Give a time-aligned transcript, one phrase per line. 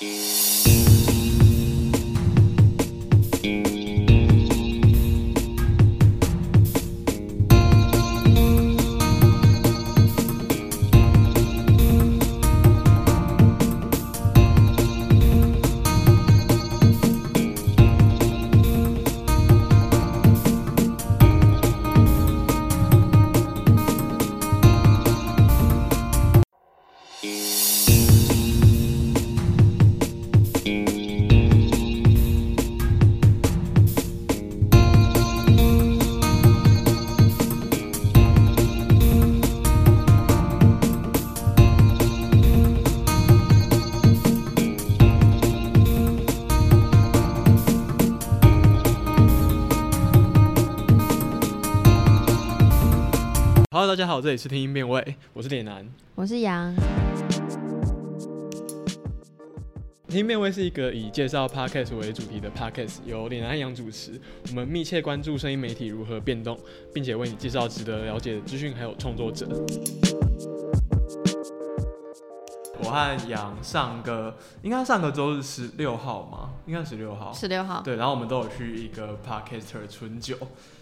[0.00, 0.73] Música
[54.04, 55.82] 家好，这里是听音辨位，我是脸男。
[56.14, 56.74] 我是杨，
[60.08, 64.20] 听音辨位是一个以介绍 podcast 为主题的 podcast，由脸男和杨主持。
[64.50, 66.60] 我们密切关注声音媒体如何变动，
[66.92, 69.48] 并且为你介绍值得了解的资讯还有创作者。
[72.80, 76.50] 我和杨上个应该上个周日十六号吗？
[76.66, 77.32] 应该十六号。
[77.32, 80.36] 十六号，对，然后我们都有去一个 podcaster 春酒，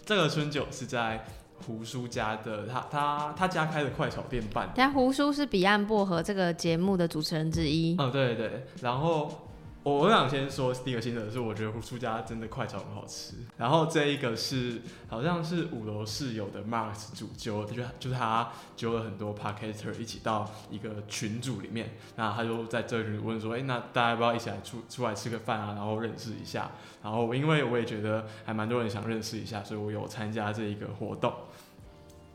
[0.05, 1.23] 这个春酒是在
[1.65, 4.93] 胡叔家的，他他他家开的快炒店办但。
[4.93, 7.95] 胡叔是彼岸薄荷这个节目的主持人之一。
[7.97, 9.47] 嗯，对对对，然后
[9.81, 13.33] 我我想先说第一个心得是，我觉得胡叔家真的快炒很好吃。
[13.57, 26.71] 然后这一个是好像是五楼室友的 Max 主揪，就是就是他揪了很多 podcaster 一起到一个群组里面，那他就在这里问说，哎、那大家要不要一起来出出来吃个饭啊，然后认识一下。
[27.01, 31.33] 然后因为我也觉得还蛮多人想认识一下，所以我有参加这一个活动。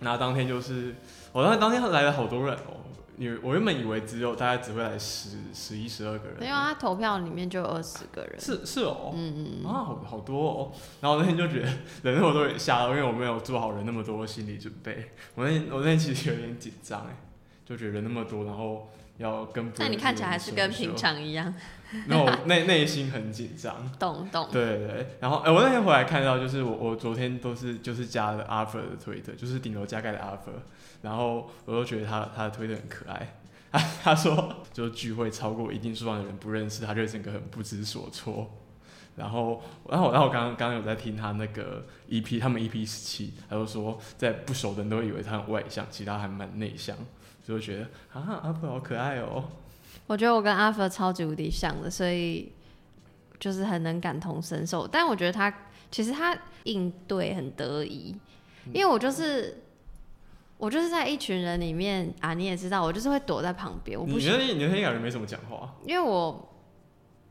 [0.01, 0.95] 那当天就是，
[1.33, 2.85] 我当当天来了好多人哦。
[3.19, 8.39] 因为我原本以为只有大概只会来十十一十二个人，没有啊，投票里面就有二十个人。
[8.39, 10.73] 是是哦，嗯嗯嗯，啊，好好多哦。
[11.01, 11.67] 然后我那天就觉得
[12.09, 15.11] 人那么多，有点吓到，因为我没有做好人那么多心理准备。
[15.35, 17.17] 我那天我那天其实有点紧张哎，
[17.67, 21.53] 就觉得人那么多，然后要跟那你看起来还是跟平常一样，
[22.07, 23.75] 那我内内心很紧张。
[23.99, 24.49] 懂懂。
[24.51, 30.61] 对对对，然后哎、我那天回来看到，就是我我昨天都是就是加了 Arthur 的推特，就是顶楼加盖的 Arthur，
[31.03, 33.35] 然后我都觉得他他的推特很可爱。
[33.71, 38.51] 他 他说，就是聚会超过一定数量的人不认识他，就会整个很不知所措。
[39.15, 46.97] 然后，然后，然后我刚刚刚刚有在听他那个 EP，他们 EP 十七，他就说，在不熟的人都以为他很外向，其实他还蛮内向，
[47.49, 49.43] 所以我觉得啊，阿婆好可爱哦。
[50.07, 52.53] 我觉得我跟阿福超级无敌像的，所以
[53.41, 54.87] 就是很能感同身受。
[54.87, 55.51] 但我觉得他
[55.91, 58.15] 其实他应对很得意，
[58.71, 59.63] 因为我就是
[60.59, 66.48] 我就是在一群人里面啊，你也知道，我就是会躲在旁边，我不喜你觉得你那天感觉没什么讲话，因为我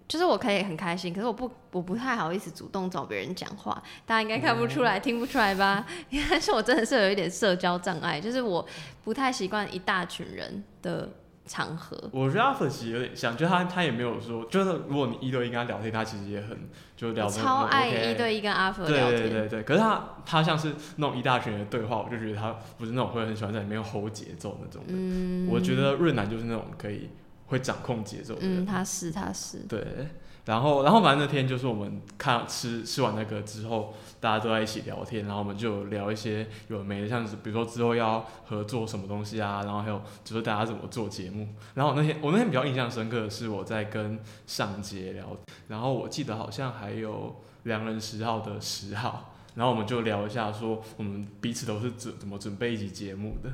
[0.08, 5.86] 就是我可以很开心，可是我不我不太好意思主动找别人讲话，大家应该看不出来、听不出来吧？
[6.10, 8.66] 应该是我真的是有一点社交障碍，就是我
[9.04, 11.10] 不太习惯一大群人的
[11.46, 11.98] 场合。
[12.14, 24.94] 我觉得阿粉其实有点像，就他他也没有说，就是如果你一对一跟他聊天，他其实也很就聊我得超爱一对一跟阿佛对聊天，对对对，可是他他像是那种一大群人的对话，我就觉得他不是那种会很喜欢在里面 hold 节奏那种的。
[24.94, 27.10] 嗯，我觉得润南就是那种可以
[27.48, 28.64] 会掌控节奏的人。
[28.64, 30.08] 嗯，他是他是，对，
[30.46, 41.50] 然后然后反正那天就是我们看吃吃完那个之后，大家都在一起聊天，然后我们就聊一些有的没的，像是比如说之后要合作什么东西啊，然后还有就是大家怎么做节目。
[41.74, 45.36] 然后我那天我那天比较印象深刻的是我在跟上杰聊，
[45.68, 53.52] 然后我记得好像还有良人十号的十号，然后我们就聊一下说我们彼此都是怎怎么准备一集节目的。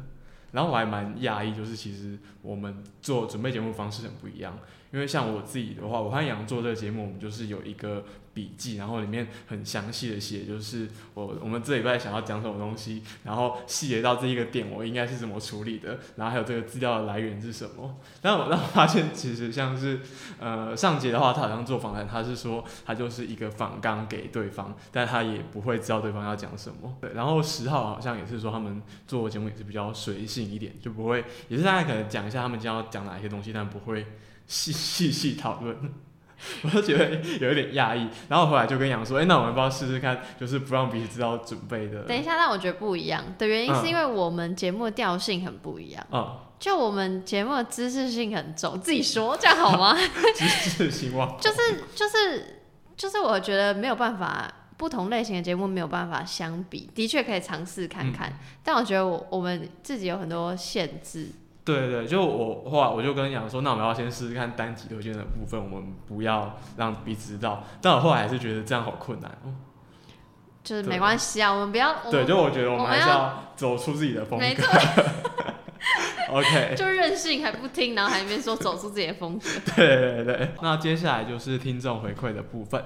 [0.54, 4.58] 然后我还蛮讶异，就是其实我们做准备节目方式很不一样。
[4.94, 17.98] 因为像我自己的话，我和杨做这个节目，我们就是有一个笔记，然后里面很详细的写，就是我我们这礼拜想要讲什么东西，然后细节到这一个点，我应该是怎么处理的，然后还有这个资料的来源是什么。
[18.22, 20.00] 但我让我发现，其实像是
[20.40, 26.96] 呃上节的话，他好像做访谈，他是说他就是一个访纲给对方，但他也不会知道对方要讲什么。
[27.02, 34.06] 对，然后十号好像也是说他们做节目也是比较随性一点，就不会也是大概可能讲一下他们将要讲哪些东西，但不会。
[34.48, 35.76] 细细细讨论，
[36.64, 38.08] 我就觉得有一点讶异。
[38.28, 49.98] 然后后来就跟杨说：“哎、那我们要不要试试看，就是不让彼此知道准备的？”等一下，但我觉得不一样的原因嗯是因为我们节目的调性很不一样，嗯，就我们节目的知识性很重，自己说这样好吗？
[50.36, 51.58] 知识希望就是
[51.96, 52.62] 就是
[52.96, 58.32] 就是，我觉得没有办法，不同类型的节目没有办法相比，的确可以尝试看看，
[58.64, 61.30] 但我觉得我我们自己有很多限制，
[61.66, 67.64] 对对对，就我后来我就跟你讲说，那我们要先试试看单集推荐的部分，我们不要让彼此知道。
[67.82, 69.54] 但我后来还是觉得这样好困难哦。
[70.64, 75.04] 就是对没关系啊，我们不要，我对，们就我觉得我们还是要要走出自己的风没格错。
[76.32, 79.50] OK， 就任性还不听，然后还一边说走出自己的风格。
[79.76, 82.84] 对对对，那接下来就是听众回馈的部分。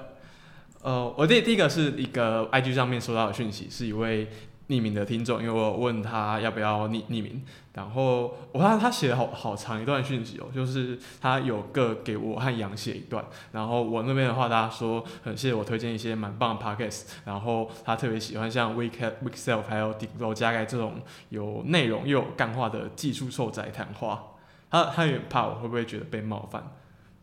[0.82, 4.28] 呃，我第第一个是一个 IG 上面收到的讯息，是一位
[4.68, 7.42] 匿名的听众，因为我有问他要不要匿匿名，
[7.72, 20.96] 然后我看他写了好好长一段讯息哦，就是他有个给我和杨写一段，然后我那边的话，他说很谢谢我推荐一些蛮棒的 podcast，然后他特别喜欢像 Week Week Self 还有顶楼加盖这种
[21.30, 24.32] 有内容又有干话的技术受宅谈话，
[24.70, 26.62] 他他也怕我会不会觉得被冒犯。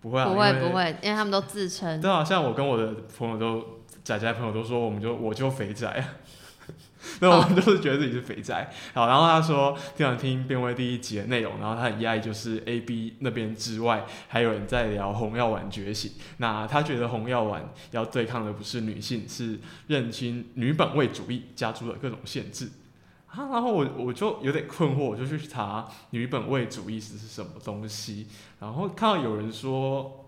[0.02, 2.00] 不会啊，不会不会，因为他们都自称。
[2.00, 6.06] 对啊，像我跟我的朋友都仔仔朋友都说，我们就我就肥仔啊，
[7.22, 8.74] 那我们都是觉得自己是肥仔。
[8.94, 16.12] 好，然后他说听完听变味第一集的内容，然后他很讶异，就是 A B 那边之外，还有人在聊红药丸觉醒。
[16.38, 22.70] 那他觉得红药丸要对抗的不是女性，是认清女本位主义加诸的各种限制。
[23.28, 28.28] 啊，然后我我就有点困惑，我就去查女本位主义是什么东西，
[28.60, 30.26] 然后看到有人说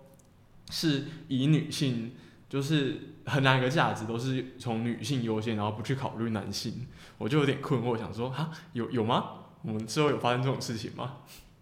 [0.70, 2.12] 是以女性
[2.50, 9.26] 就是很难一个价值都是从女性优先，然后不去考虑男性，我就有点困惑，想说哈有有吗？
[9.64, 11.14] 我们之后有发生这种事情吗？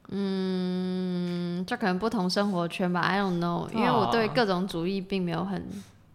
[0.09, 5.67] 嗯，这可能不同生活圈吧，I don't know，因为我对啊各种主义并没有很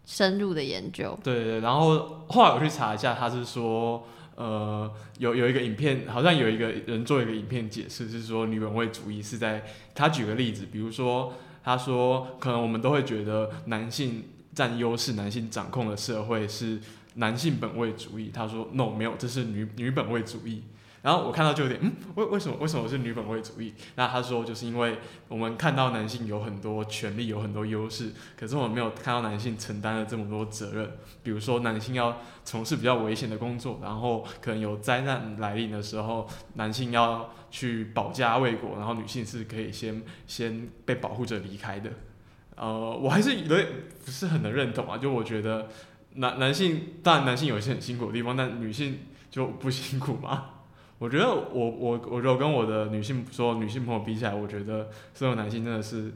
[0.06, 1.18] 深入的研究。
[1.24, 4.06] 对对对，然后后来我去查一下，他是说，
[4.36, 4.88] 呃，
[5.18, 9.64] 有有一个影片，好像有一个人做一个影片解释，是说女本位主义是在
[9.96, 11.32] 他举个例子，比如说
[11.64, 14.22] 他说，可能我们都会觉得男性
[14.60, 16.78] 占优势、男性掌控的社会是
[17.14, 20.64] 男性本位主义，他说 no 没有，这是女女本位主义。
[21.00, 23.72] 然后我看到就有点，嗯，为为什么为什么是女本位主义？
[23.96, 24.98] 那他说就是因为
[25.28, 30.90] 我们看到男性有很多权利，有很多优势，可是我们没有看到男性承担了这么多责任。
[31.22, 41.90] 比如说男性要从事比较危险的工作，然后可能有灾难来临的时候，男性要去保家卫国，然后女性是可以先先被保护着离开的。
[42.60, 43.66] 呃，我还是有点
[44.04, 45.68] 不是很能认同啊，就我觉得
[46.16, 48.98] 男男性当然男性有一些很辛苦的地方，但女性
[49.30, 50.44] 就不辛苦嘛。
[50.98, 56.12] 我觉得我我我如果跟我的女性说女性朋友比起来，我觉得所有男性真的是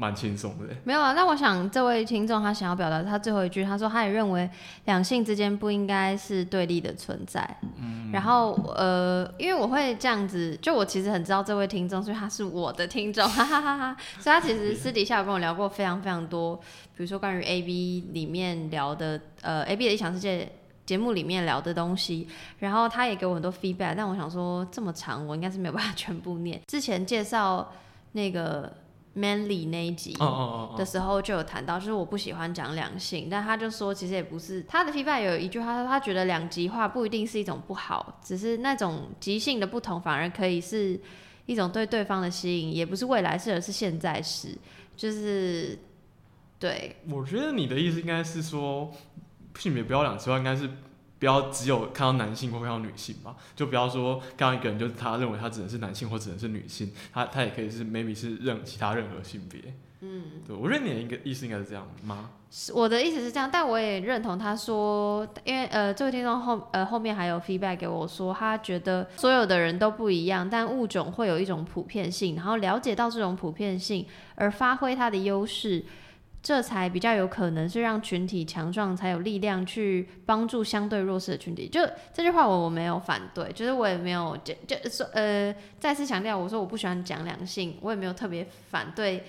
[0.00, 0.74] 蛮轻松的。
[0.84, 4.48] 没有啊，那我想这位听众他想要表达他最后一句，他说他也认为
[4.86, 7.58] 两性之间不应该是对立的存在。
[7.76, 13.96] 嗯，然后呃，因为我会这样子，就我其实很知道这位听众，所以他是我的听众， 哈哈哈哈。
[14.18, 16.56] 所以他其实私底下有跟我聊过非常非常多，
[16.96, 20.50] 比如说关于 A B 里面聊的，呃，A B 的异想世界。
[20.86, 22.26] 节目里面聊的东西，
[22.58, 26.60] 然后他也给我很多 feedback，但我想说这么长，我应该是没有办法全部念。
[26.66, 27.70] 之前介绍
[28.10, 28.72] 那个
[29.20, 30.16] Manly 那一集，
[30.78, 40.98] 的时候就有谈到，就是我不喜欢讲两性，但他就说其实也不是他的 feedback 有一句话，他说他觉得两极化不一定是一种不好，只是那种极性的不同反而可以是
[41.44, 44.56] 一种对对方的吸引，也不是未来式，而是现在式，
[44.96, 45.78] 就是
[46.58, 46.96] 对。
[47.08, 48.90] 我觉得你的意思应该是说，
[49.58, 50.70] 性别不要两极化，应该是
[51.20, 59.74] 不要只有看到男性或看到女性吧，就不要说看到一个人就是他认为他只能是男性或只能是女性，他他也可以是 maybe 是任其他任何性别。
[60.02, 62.30] 嗯，对我认为你的一个意思应该是这样吗？
[62.50, 75.84] 是我的意思是这样，但我也认同他说，因为呃，这位听众后呃后面还有 feedback 给我说，他觉得所有的人都不一样，但物种会有一种普遍性，然后了解到这种普遍性而发挥它的优势，
[76.42, 81.68] 这才比较有可能是让群体强壮，才有力量去帮助相对弱势的群体。
[81.68, 81.80] 就
[82.12, 89.24] 这句话我我没有反对，就是我也没有就就说呃再次强调，我说我不喜欢讲两性，我也没有特别反对。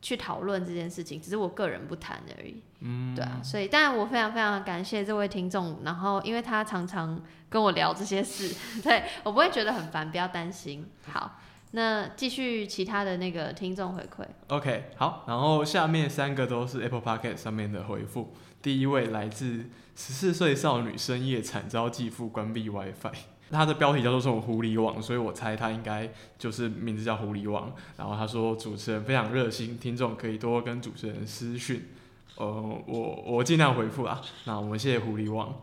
[0.00, 2.62] 去讨论这件事情，只是我个人不谈而已。
[2.78, 10.86] 嗯，对啊，所以当然我非常非常感谢这位听众，然后因为他常常跟我聊这些事， 对我不会觉得很烦，不要担心。
[11.08, 11.40] 好，
[11.72, 14.24] 那继续其他的那个听众回馈。
[14.48, 18.32] OK，好，然后下面三个都是 Apple Podcast 上面的回复。
[18.62, 23.12] 第一位来自十四岁少女深夜惨遭继父关闭 WiFi，
[23.52, 27.72] 他的标题叫做什么狐狸网，所以我猜他应该就是名字叫狐狸网。
[27.96, 31.88] 然后他说主持人非常热心，听众可以多跟主持人私讯。
[32.36, 32.46] 呃，
[32.86, 34.20] 我我尽量回复啊。
[34.44, 35.54] 那我们谢谢狐狸网。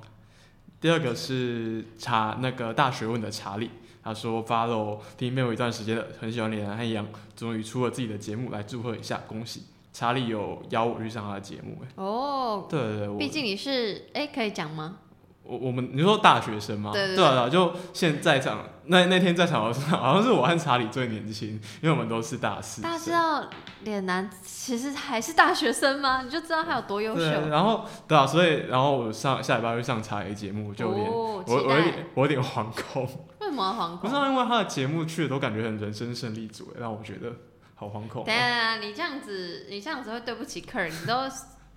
[0.79, 3.71] 第二个是查那个大学问的查理，
[4.05, 7.03] 他说 follow 听妹有一段时间了，很喜欢李然和杨，
[7.35, 9.63] 终于出了自己的节目，来祝贺一下，恭喜！
[9.91, 14.99] 查理有邀我去上他的节目，哎，哦，对对对，毕竟你是哎、可以讲吗？
[15.47, 16.91] 我我们你说大学生吗？
[16.91, 21.49] 对对对啊，对啊就现在场那那天在场的时候，好像是我和查理最年轻，
[21.81, 22.81] 因为我们都是大四。
[22.81, 23.49] 大家知道
[23.83, 26.23] 脸男其实还是大学生吗？
[26.23, 27.47] 你就知道他有多优对，秀。
[27.49, 31.55] 然后对啊，所以然后我上下礼拜会上查理节目，就有点、哦，我。
[31.55, 33.03] 我有点我有点惶恐，
[33.39, 33.97] 为什么要惶恐？
[33.99, 37.31] 不是啊因为他的节目去的都感觉很人生胜利组，让我觉得
[37.75, 38.73] 好惶恐、等一啊。
[38.73, 40.91] 下，你这样子，你这样子会对不起客人。
[40.91, 41.13] 你都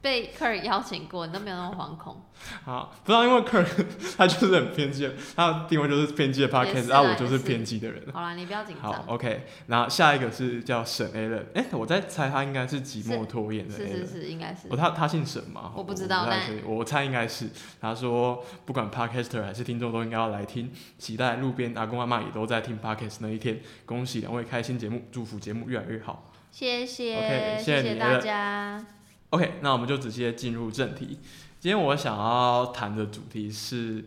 [0.01, 2.23] 被客人邀请过，你都没有那么惶恐。
[2.65, 3.69] 好，不知道因为客人
[4.17, 8.01] 他就是很偏激，他的定位就是偏激的 podcast，是啊，我就是偏激的人。
[8.13, 9.05] 好啦，你不要紧好张。
[9.09, 13.91] ，OK，然后下一个是叫沈 A 人，哎、我在猜他应该是寂寞拖延的 A 人。
[13.91, 14.77] 是是是，应该是哦，。
[14.77, 15.73] 他他姓沈吗？
[15.75, 17.51] 我不知道但太确定我猜应该是。
[17.81, 23.61] 他说，不管 podcaster 还是听众都应该要来听，期待路边阿公阿妈也都在听 podcast 那一天。
[23.85, 26.31] 恭喜两位开新节目，祝福节目越来越好。
[26.53, 28.98] 谢谢 OK，谢谢谢大家。
[29.31, 31.19] OK，那我们就直接进入正题。
[31.61, 34.03] 今天我想要谈的主题是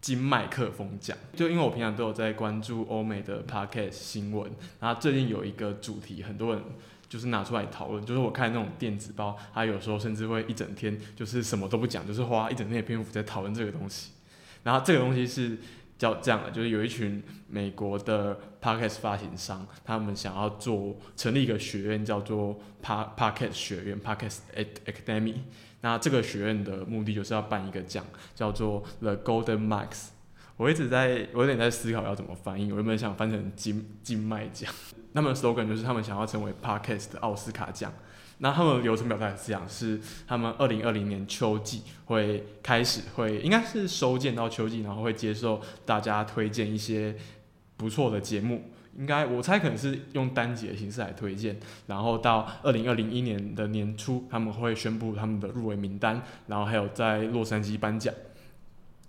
[0.00, 6.64] 金麦克风奖，就因为我平常都有在关注欧美的 podcast 新闻，然后最近有一个主题，很多人
[7.10, 14.12] 就是拿出来讨论，就是我看那种电子报，它有时候甚至会一整天就是什么都不讲，就是花一整天的篇幅在讨论这个东西。
[14.62, 15.58] 然后这个东西是
[15.96, 24.38] 叫这样的，就是有一群美国的 podcast 发行商，他们想要做成立一个学院，叫做 Pa Podcast 学院 Podcast
[24.86, 25.36] Academy。
[25.80, 30.08] 那这个学院的目的就是要办一个奖，叫做 The Golden Max。
[30.56, 32.70] 我一直在，我有点在思考要怎么翻译。
[32.70, 34.72] 我原本想翻成金金麦奖，
[35.12, 37.92] 他们的 slogan 就是他们想要成为 podcast 的奥斯卡奖。
[38.38, 47.16] 那他们的流程表达是这样：是他们二零二零年秋季会开始会，应该是收件到秋季，然后会接受大家推荐一些
[47.76, 48.70] 不错的节目。
[48.96, 58.14] 应该我猜可能是用单集的形式来推荐，然后到二零二零一年的年初，他们会宣布他们的入围名单，然后还有在洛杉矶颁奖。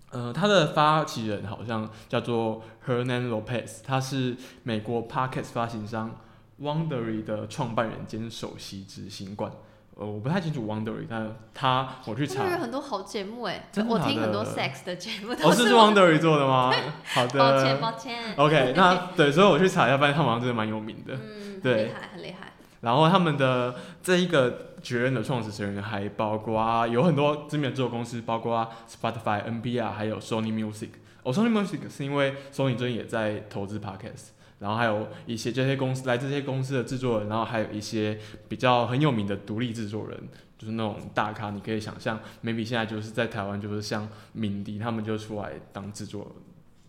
[0.10, 6.20] 呃，他的发起人好像叫做 Hernan Lopez，他是美国 Podcast 发行商
[6.62, 9.52] Wondery 的创办人兼首席执行官。
[9.98, 16.74] 呃，我不太清楚 Wondery，但他我去查很多好节目哎，我听很多 sex 的节目哦，都这是我 Wondery 做的吗？
[17.14, 18.36] 好的，抱歉抱歉。
[18.36, 21.14] OK， 那对，所以我去查一下，发现他们好像真的蛮有名的。
[21.16, 22.52] 嗯，对很厉害很厉害。
[22.82, 30.90] 然后他们的这一个学院的创始成员还包括有很多知名的制作公司，包括 Spotify、NPR 还有 Sony Music。
[31.24, 34.28] 哦，Sony Music 是因为 Sony 最近也在投资 Podcast，
[34.60, 40.18] 然后还有一些这些公司来这些公司的制作人，然后还有一些比较很有名的独立制作人，
[40.58, 46.36] 就是那种大咖，你可以想象，maybe 现在就是在台湾就是像敏迪他们就出来当制作，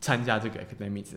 [0.01, 1.17] 参加这个 Academics。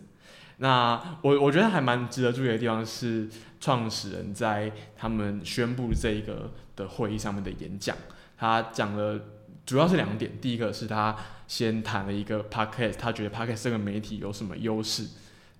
[0.58, 3.28] 那我我觉得还蛮值得注意的地方是，
[3.60, 7.96] 创始人在他们宣布这一个的会议上面的演讲，
[8.36, 9.18] 他讲了
[9.64, 11.16] 主要是两点，第一个是他
[11.46, 15.06] 先谈了一个 podcast，他觉得 podcast 这个媒体有什么优势。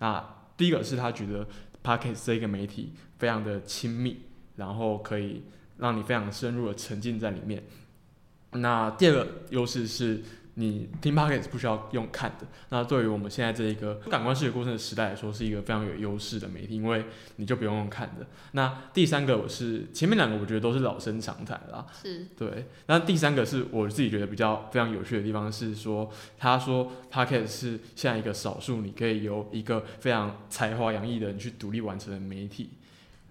[0.00, 0.22] 那
[0.60, 1.48] 第一个是他觉得
[1.82, 4.18] Pocket 这个媒体非常的亲密，
[4.56, 5.42] 然后可以
[5.78, 7.64] 让你非常深入的沉浸在里面。
[8.50, 10.22] 那第二个优势是
[10.60, 12.46] 你听 Pocket 不需要用看的。
[12.68, 18.26] 那对于我们现在这一个感官视觉过程的时代来说，是一个非常有优势的媒体，因为你就不用用看的。
[18.52, 22.66] 那第三个我是前面两个我觉得都是老生常谈啦，是对。
[22.86, 32.70] 那第三个是我自己觉得比较非常有趣的地方是说，他说 Pocket 是现在一个少数你可以由一个非常才华洋溢的人去独立完成的媒体。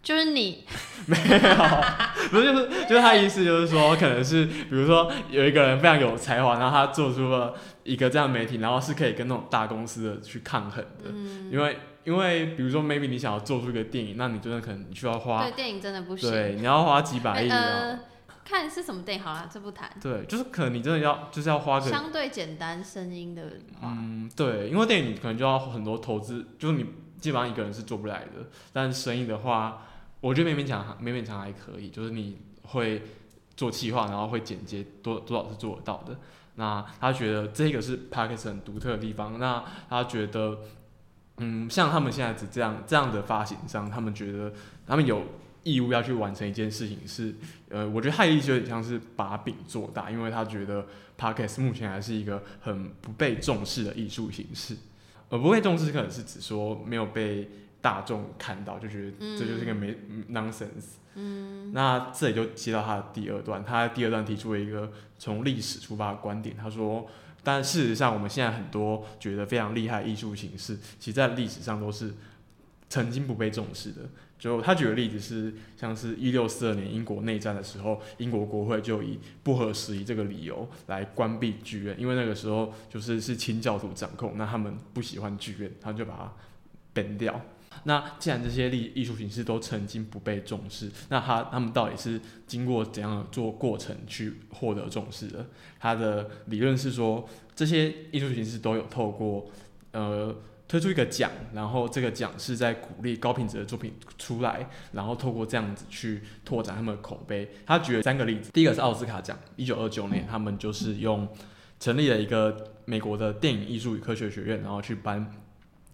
[0.01, 0.63] 就是你，
[1.07, 7.53] 没有，不是就是就是他意思就是说，可能是比如说有一个人非常有才华，然后他做出了
[7.83, 16.31] 一个这样的媒体，然后是可以跟那种大公司的去抗衡的，嗯，因为因为比如说 maybe 你想要做出一个电影，那你真的可能你需要花对电影真的不行。
[16.31, 17.67] 对你要花几百亿，然后。
[17.67, 17.99] 呃，
[18.45, 19.87] 看是什么电影好啦，这不谈。
[20.01, 23.43] 对，就是可能你真的要就是要花个相对简单声音的
[23.79, 26.85] 话，嗯对，因为电影你可能就要很多投资，就是你
[27.19, 29.85] 基本上一个人是做不来的，但是声音的话，
[30.21, 33.01] 我觉得勉勉强勉勉强还可以，就是你会
[33.55, 36.17] 做企划，然后会剪接，多多少是做得到的。
[36.55, 39.39] 那他觉得这个是 p a c k e s 很独特的地方。
[39.39, 40.59] 那他觉得，
[41.37, 44.51] 嗯，像他们现在只这样这样的发行商，他们觉得
[44.85, 45.23] 他们有
[45.63, 47.33] 义务要去完成一件事情是，
[47.69, 50.85] 呃，我觉得害力就有点像是把饼做大，因为他觉得
[51.17, 54.75] podcast 目前还是一个很不被重视的艺术形式。
[55.29, 57.49] 呃，不被重视可能是指说没有被
[57.81, 59.95] 大众看到，就觉得这就是一个没、
[60.31, 60.97] nonsense。
[61.15, 67.07] 嗯，那这里就接到他的第二段，他第二段提出了一个从历史出发的观点，他说。
[67.41, 72.13] 但事实上，我们现在很多觉得非常厉害的艺术形式，其实在历史上都是
[72.89, 74.01] 曾经不被重视的。
[74.37, 86.13] 就他举的例子是，像是一六四二年英国内战的时候，英国国会就以不合时宜这个理由来关闭剧院，因为那个时候就是是清教徒掌控，那他们不喜欢剧院，他们就把
[86.93, 87.39] 它 ban 掉。
[87.83, 95.45] 那既然这些艺艺术形式都曾经不被重视，那他他们到底是经过怎样做过程去获得重视的？
[95.79, 99.49] 他的理论是说，这些艺术形式都有透过
[99.91, 100.35] 呃
[100.67, 107.49] 推出一个奖，然后这个奖是在鼓励高品质的作品出来，然后透过这样子去拓展他们的口碑。
[107.65, 111.27] 他举了三个例子，第一个是奥斯卡奖，一九二九年他们就是用
[111.79, 115.31] 成立了一个美国的电影艺术与科学学院，然后去颁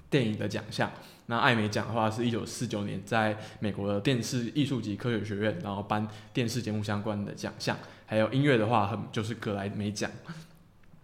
[0.10, 0.92] 电影的奖项。
[1.27, 7.77] 那艾美奖的话是一九四九年在美国的电视艺术及科学学院，然后颁电视节目相关的奖项。
[8.05, 10.10] 还有音乐的话，很就是格莱美奖。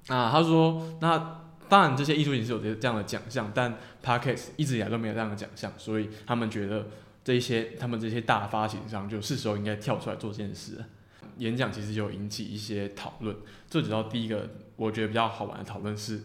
[0.07, 1.37] 啊，他说那。
[1.71, 3.73] 当然，这些艺术形式有这这样的奖项，但
[4.03, 6.85] Parkes 一直以来都没有这样的奖项，所以他们觉得
[7.23, 10.83] 这一些他们这些大发行商就是时候应该跳出来做这件事。
[11.37, 13.33] 演讲其实就引起一些讨论，
[13.69, 16.21] 最主要第一个我觉得比较好玩的讨论是，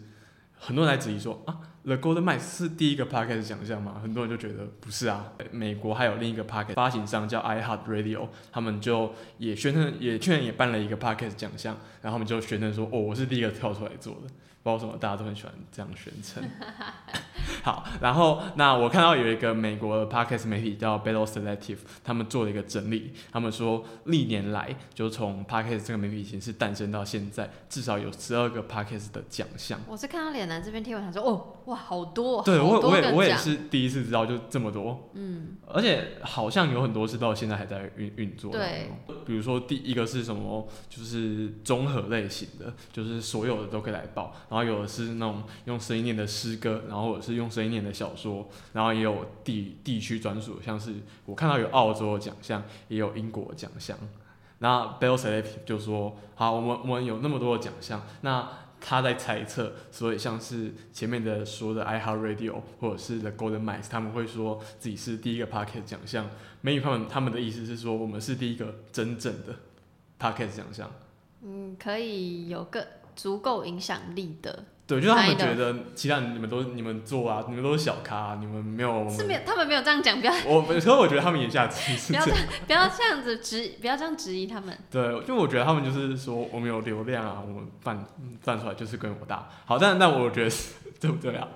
[0.59, 4.01] 很多人来质疑说啊，The Golden Mice 是第一个 Parkes 奖项吗？
[4.03, 5.33] 很多人就觉得不是啊。
[5.53, 14.29] 美国还有另一个 Parkes 发行商叫 iHeart Radio，他们就也宣称也确认也办了一个 Parkes 奖项，然后他们就宣称说哦，我是第一个跳出来做的。
[14.67, 16.43] 不知道什么，大家都很喜欢这样宣称。
[17.63, 29.79] 好，然后那我看到有一个美国的 podcast 媒体叫 Battle Selective，他们做了一个整理，他们说历年来就从 podcast 这个媒体形式诞生到现在，至少有十二个 podcast 的奖项。
[29.87, 38.51] 我是看到脸男这边贴文，他说哦，哇，好多，对我我也我也是第一次知道就这么多，嗯，而且好像有很多是到现在还在运运作。
[38.51, 38.91] 对，
[39.25, 44.35] 比如说第一个是什么，就是综合类型的，就是所有的都可以来报。
[44.49, 50.95] 然后然后有的是那种用声音念的诗歌，然后或者是用声音念的小说，然后也有地地区专属，像是
[51.27, 53.95] 我看到有澳洲的奖项，也有英国奖项。
[54.61, 58.49] 那 Bell s e l e c t 就说：好，我们我们有那么多的奖项，那
[58.81, 66.31] 他在猜测，所以像是前面的说的 iHeart Radio 或者是 The Golden Mice，他们会说自己是第一个 Parket 奖项。
[66.63, 69.55] 美语他们他们的意思是说，我们是第一个真正的
[70.19, 70.91] Parket 奖项。
[71.43, 72.87] 嗯，可以有个。
[73.17, 80.33] 足够影响力的，对，就是他们觉得其他人你们都你们做啊，你们都是小咖，你们没有，是没有，他们没有这样讲，不要。
[80.47, 84.77] 我，可是我觉得他们言下之意 是不要这样，不要这样子质，不要这样质疑他们。
[84.91, 88.07] 对，因为我觉得他们就是说我们有流量啊，我们办
[88.45, 89.49] 办出来就是规模大。
[89.65, 90.57] 好，但但我觉得。
[91.01, 91.47] 对不对啊？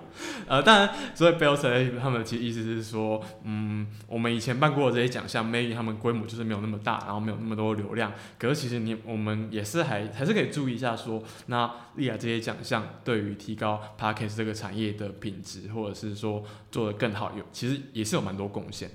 [0.47, 8.13] 呃，当然，所以 Bell s 他们其实意思是说，嗯，我们以前办过的这些奖项，maybe 他们规模就是没有那么大，然后没有那么多流量。
[8.37, 18.91] 可是其实你我们也是还还是可以注意一下，说那立亚这些奖项对于提高 Parkes 这个产业的品质，或者是说做的更好，有其实也是有蛮多贡献。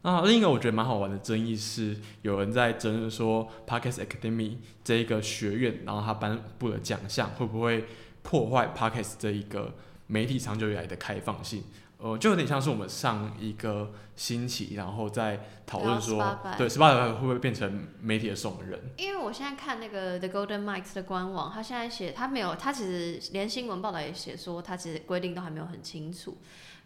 [0.00, 7.84] 那另一个我觉得蛮好玩的争议是，有人在争论说 Parkes Academy 这一个学院，然后他颁布的奖项会不会？
[8.24, 9.74] 破坏 Podcast 这一个
[10.08, 11.62] 媒体长久以来的开放性，
[11.98, 18.80] 呃，就有点像是我们上一个星期，然后在讨论说，对，十八会不会变成媒体的守门人？
[18.96, 26.36] 因为我现在看那个 The Golden Mikes 的官网，他现在写他没有，他其实连新闻报道也写说，他其实规定都还没有很清楚。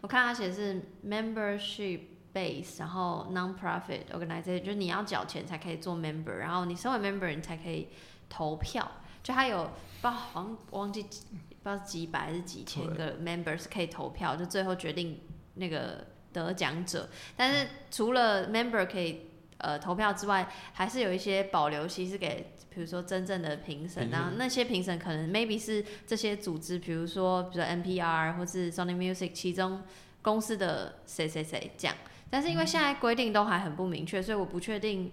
[0.01, 2.01] 我看他写是 membership
[2.33, 7.87] base，然后 non-profit organization，就是你要缴钱才可以做 member，然后你身为 member 你才可以
[8.29, 8.89] 投票。
[9.21, 9.69] 就他有
[10.01, 15.19] 不好像忘记不知道几百还是几千个 members 可以投票，就最后决定
[15.55, 17.09] 那个得奖者。
[17.35, 19.27] 但是除了 member 可以
[19.57, 29.83] 呃投票之外，还是有一些保留期是给，比如说真正的评审，然后那些评审可能 maybe 是这些组织，比如说比如说 NPR 或是 Sony Music 其中
[30.21, 31.97] 公司的谁谁谁这样。
[32.29, 35.11] 但是因为现在规定都还很不明确，所以我不确定。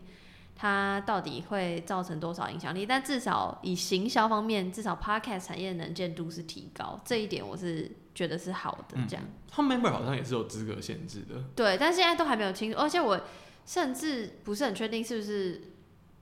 [0.57, 2.87] 它到底会造成多少影响力？
[2.87, 8.97] 但至少以行销方面，至少 podcast 产业能见度是提高，这一点我是觉得是好的。
[9.07, 11.45] 这样，他们 member 好像也是有资格限制的。
[11.55, 13.21] 对，但现在都还没有清楚，而且我
[13.67, 15.63] 甚至不是很确定是不是。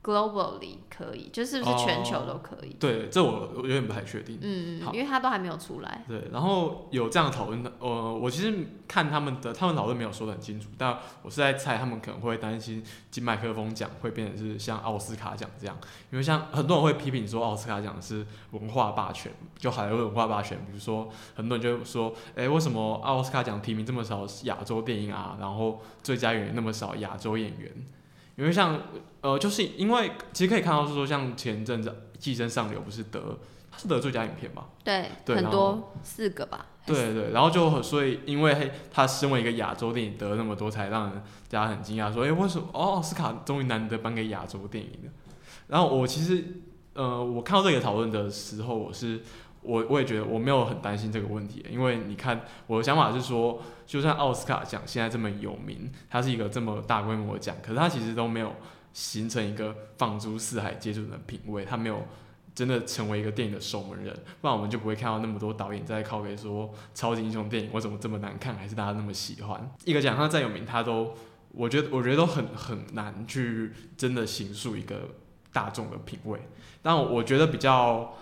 [0.05, 2.75] Globally 可以，就是不是全球都可以？
[2.79, 4.39] 对，这我我有点不太确定。
[4.43, 6.05] 嗯嗯，因为它都还没有出来。
[6.07, 8.55] 对，然后有这样讨论的，呃，我其实
[8.87, 15.75] 看他们的，他们讨论没有说的很清楚，但我是在猜他们可能会担心金麦克风奖会变成是像奥斯卡奖这样，
[16.13, 25.39] 因为像很多人会批评说奥斯卡奖是文化霸权，就好莱坞文化霸权，比如说很多人就说，哎，为什么奥斯卡奖提名这么少亚洲电影啊？
[25.41, 27.73] 然后最佳演员那么少亚洲演员？
[28.37, 28.81] 因为像
[29.21, 33.39] 呃，就是因为其实可以看到是说，像前阵子《寄生上流》不是得，
[33.71, 34.67] 他是得最佳影片嘛？
[34.83, 45.13] 对，很多四个吧，对对，然后就所以，因为他身为一个亚洲电影得那么多，才让人家很惊讶，说，哎，为什么哦，奥斯卡终于难得颁给亚洲电影了？
[45.69, 46.45] 然后我其实，
[46.93, 49.23] 呃，我看到这个讨论的时候，我是
[49.65, 58.55] 我我也觉得我没有很担心这个问题，因为你看我的想法是说，就算奥斯卡奖现在这么有名，它是一个这么大规模的奖，可是它其实都没有
[58.93, 62.03] 形成一个放诸四海皆准的品味，它没有。
[62.55, 69.69] 真的成为一个电影的守门人，不然我们就不会看到那么多导演在靠给说超级英雄电影我怎么这么难看，还是大家那么喜欢。
[69.85, 71.15] 一个奖项再有名，他都
[71.51, 75.17] 我觉得我觉得都很很难去真的形塑一个
[75.53, 76.39] 大众的品味。
[76.81, 78.15] 但我觉得比较，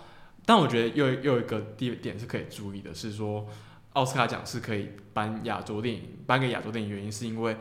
[0.45, 3.47] 但我觉得又又有一个地点是可以注意的，是说
[3.93, 7.57] 奥斯卡奖是可以颁亚洲电影颁给亚洲电影，原因是因为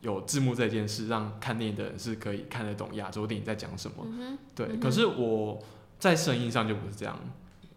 [0.00, 4.06] 有字幕这件事，让看电影的人是可以看得懂亚洲电影在讲什么。
[4.54, 5.62] 对，可是我。
[5.98, 7.18] 在声音上就不是这样，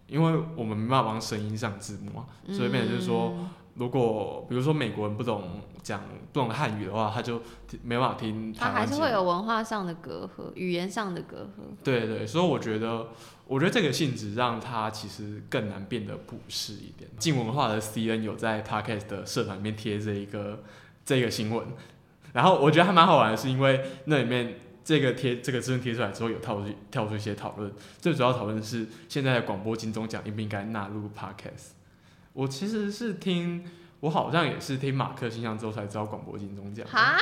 [0.06, 3.34] 因为我们没办法帮声音上字幕啊，所以变成就是说，
[3.76, 6.02] 如果比如说美国人不懂讲
[6.34, 7.42] 不懂汉语的话，他就
[7.84, 8.54] 没办法听。
[8.54, 11.64] 他还是会有文化上的隔阂，语言上的隔阂。
[11.84, 13.08] 对对，所以我觉得，
[13.48, 17.10] 我觉得这个性质让他其实更难变得普适一点。
[17.18, 20.64] 进文化的 C N 有在 Podcast 的社团里面贴这一个
[21.06, 21.66] 这个新闻，
[22.34, 24.60] 然后我觉得还蛮好玩的，是因为那里面。
[24.82, 27.72] 这个贴这个资讯贴出来之后，有跳出跳出一些讨论。
[28.00, 31.74] 最主要讨论是现在的广播金钟奖应不应该纳入 podcast。
[32.40, 33.66] 我其实是听，
[34.00, 36.88] 我好像也是听马克形象之后才知道广播金钟奖。
[36.88, 37.18] 哈？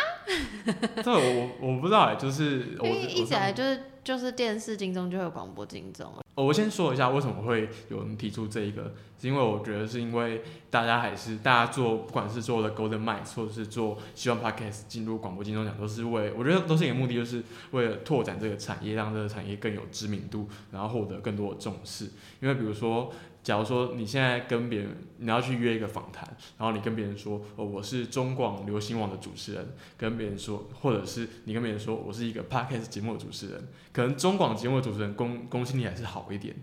[1.04, 6.14] 这，我我不知道哎，就是我一直来就是就是电视金钟就会有广播金钟。
[6.36, 22.06] 我先说一下为什么会有人提出这一个，是因为我觉得是因为大家还是大家做不管是做的 Golden m i c 或者是做希望 Podcast 进入广播金钟奖，都是为我觉得都是一个目的，就是为了拓展这个产业，让这个产业更有知名度，然后获得更多的重视。
[22.40, 23.12] 因为比如说。
[23.48, 36.54] 假如说你现在跟别人，你要去约一个访谈，然后你跟别人说，哦，我是中广流行网的主持人，跟别人说，或者是你跟别人说我是一个 podcast 节目的主持人，可能中广节目的主持人公公信力还是好一点，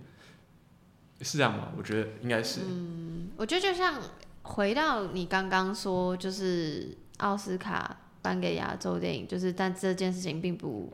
[1.22, 1.72] 是这样吗？
[1.78, 2.60] 我觉得应该是。
[2.68, 4.02] 嗯，我觉得就像
[4.42, 10.92] 回到你刚刚说，就是奥斯卡颁给亚洲电影，就是但这件事情并不，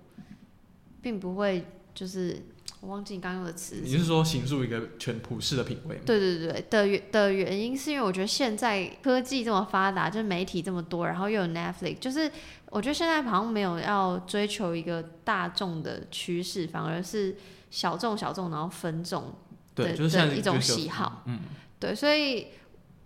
[1.03, 2.41] 并不会就是。
[2.81, 3.77] 我忘记你刚用的词。
[3.83, 6.03] 你是说形塑一个全普世的品味吗？
[6.07, 12.31] 对对对的原的原因是因为我觉得现在科技这么发达，就是媒体这么多，然后又有 Netflix，就是
[12.71, 17.37] 我觉得现在好像没有要追求一个大众的趋势，反而是
[17.71, 19.35] 小众小众，然后分众
[19.75, 21.23] 的的一种喜好。
[21.27, 21.41] 嗯，
[21.79, 22.47] 对，所以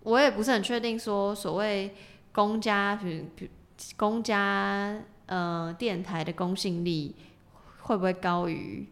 [0.03, 1.93] 我也不是很确定说所谓
[2.31, 3.49] 公家，比比
[3.97, 7.13] 公家呃电台的公信力
[7.81, 8.87] 会不会高于。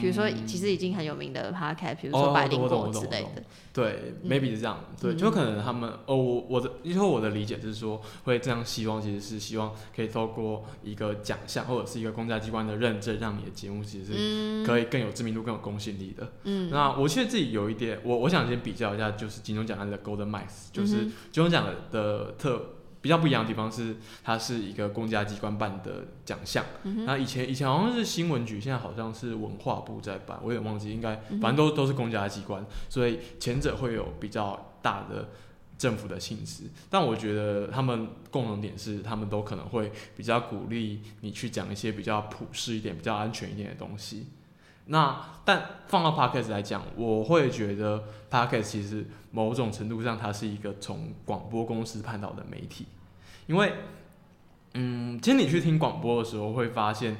[0.00, 3.42] 比如说，其实已经很有名的 podcast，比如说百灵果之类的。
[3.72, 4.84] 对，maybe 是这样。
[5.00, 16.30] 对，就可能他们哦，我我的，因为我的理解是说，会这样希望，其实是希望可以透过一个奖项或者是一个公家机关的认证，让你的节目其实是可以更有知名度、更有公信力的。
[16.44, 16.68] 嗯。
[16.70, 22.74] 那我其实自己有一点，我我想先比较一下，就是金钟奖的 Golden Mice，就是金钟奖的特。
[23.02, 26.64] 比较不一样的地方是，它是一个公家机关办的奖项。
[27.04, 35.28] 那以前以前好像是新闻局，现在好像是文化部在办，我有点忘记，应该反正都都是公家机关，所以前者会有比较大的
[35.76, 36.64] 政府的性质。
[36.88, 44.28] 但我觉得他们共同点是，他们都可能会比较鼓励你去讲一些比较普世一点、比较安全一点的东西。
[44.86, 52.86] 那但放到 podcast 来讲，我会觉得 podcast 其实某种程度上它是一个从广播公司判到的媒体，
[53.46, 53.72] 因为，
[54.74, 57.16] 嗯，其实你去听广播的时候会发现，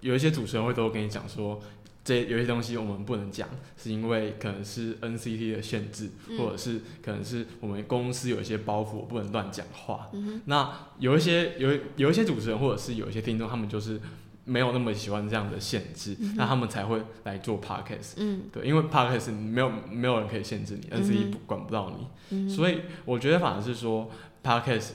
[0.00, 1.58] 有一些主持人会都跟你讲说，
[2.04, 10.10] 这有些东西我们不能讲，是因为可能是 NCT 的限制，或者是可能是我们公司有一些包袱，我不能乱讲话。
[10.44, 14.00] 那有一些有有一些主持人或者是有一些听众，他们就是。
[14.48, 18.14] 没有那么喜欢这样的限制，那他们才会来做 podcast。
[18.16, 21.92] 嗯，对，因为 podcast 没有没有人可以限制你，N C E 管不到
[22.30, 24.10] 你，所以我觉得反而是说
[24.42, 24.92] podcast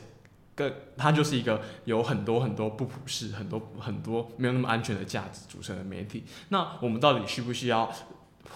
[0.56, 6.24] 更它就是一个有很多很多不普世、很多很多没有那么安全的价值组成的媒体。
[6.50, 7.92] 那我们到底需不需要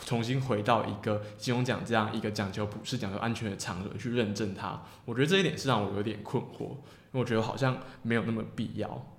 [0.04, 4.82] 重新回到一个金融奖这样一个讲究普世、讲究安全的场合去认证它？
[5.06, 9.14] 我觉得这一点是让我有点困惑，因为我觉得好像没有那么必要。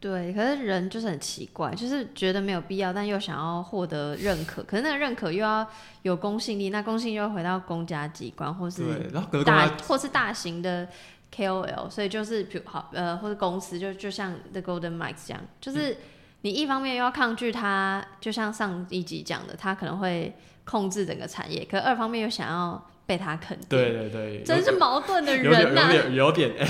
[0.00, 5.66] 对，可是人就是很奇怪，就是觉得没有必要，但又想要获得认可，可是那个认可又要
[6.02, 8.82] 有公信力，那公信力又回到公家机关或是
[9.44, 10.86] 大或是大型的
[11.34, 15.96] KOL，所以就是比如好呃或者公司就就像 The Golden Mike 这样，就是
[16.42, 23.68] 你一方面又要抗拒他，就像上一集讲的，他可能会控制整个产业，可二方面又想要被他肯定。
[23.70, 26.68] 对对对，真是矛盾的有点人呐、有点有点 M。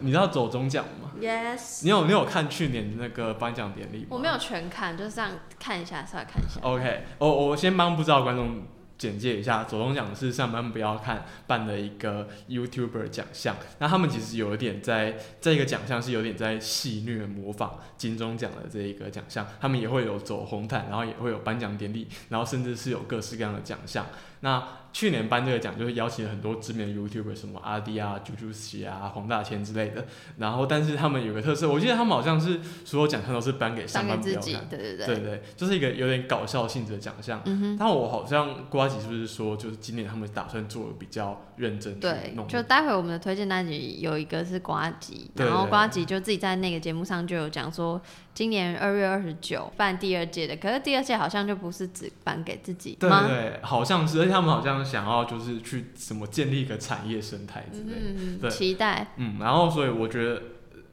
[0.00, 1.07] 你知道左中奖吗？
[1.20, 4.06] Yes，你有你有看去年那个颁奖典礼吗？
[4.10, 6.60] 我没有全看，就是这样看一下，稍微看一下。
[6.62, 8.62] OK，我我先帮不知道的观众
[8.96, 13.56] 简介一下，左中奖是上班不要看办的一个 YouTuber 奖项。
[13.78, 24.06] 那他们其实有一点在这个奖项是有点在戏虐模仿金钟奖的这一个奖项，他们也会有走红毯，然后也会有颁奖典礼，然后甚至是有各式各样的奖项。
[24.40, 30.06] 那去年颁这个奖就是邀请了很多知名的 YouTuber，什么阿迪啊、猪猪喜啊、黄大千之类的。
[30.38, 35.06] 然后，但是他们有个特色，我记得他们好像是所有奖项都是颁给上当给自己班不要看，，对对对。
[35.06, 37.42] 对对，就是一个有点搞笑性质的奖项。
[37.78, 48.00] 但我好像瓜吉是不是说，就是今年他们打算做的比较认真去对，就待会我们的推荐单集有一个是瓜吉，然后瓜吉就自己在那个节目上就有讲说，
[48.38, 53.26] 今年二月二十九办第二届的，可是第二届好像就不是只颁给自己对吗？
[53.26, 58.12] 对对，好像是，而且他们好像想要就是去什么建立一个产业生态之类的。
[58.14, 59.08] 嗯对期待。
[59.16, 60.40] 嗯，然后所以我觉得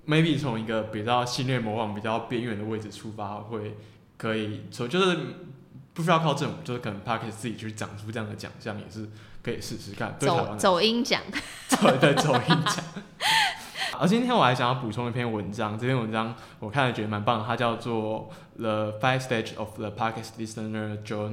[0.07, 3.77] maybe 从一个比较系列模仿、比较边缘的位置出发，会
[4.17, 5.15] 可以从就是
[5.93, 9.07] 不需要靠政府，就是可能 p a r k 自己去长出这样的奖项，也是
[9.43, 10.15] 可以试试看。
[10.17, 11.21] 走走音奖，
[11.79, 12.83] 对对，走音奖。
[13.99, 18.29] 而 今天我还想要补充一篇文章，这篇文章我看了觉得蛮棒的，它叫做
[18.61, 21.29] 《The Five Stage of the Podcast Listener Journey》。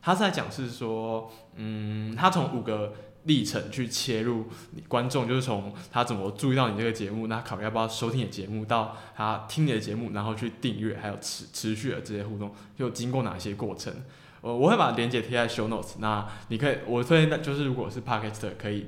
[0.00, 13.92] 它是在讲是说，嗯，他从五个历程去切入你观众，就是从他怎么注意到你这个节目，那考虑要不要收听你的节目，到他听你的节目，然后去订阅，还有持持续的这些互动，又经过哪些过程？
[14.40, 18.86] 呃，我会把链接贴在 show notes，那你可以，我推荐就是如果是 podcast 可以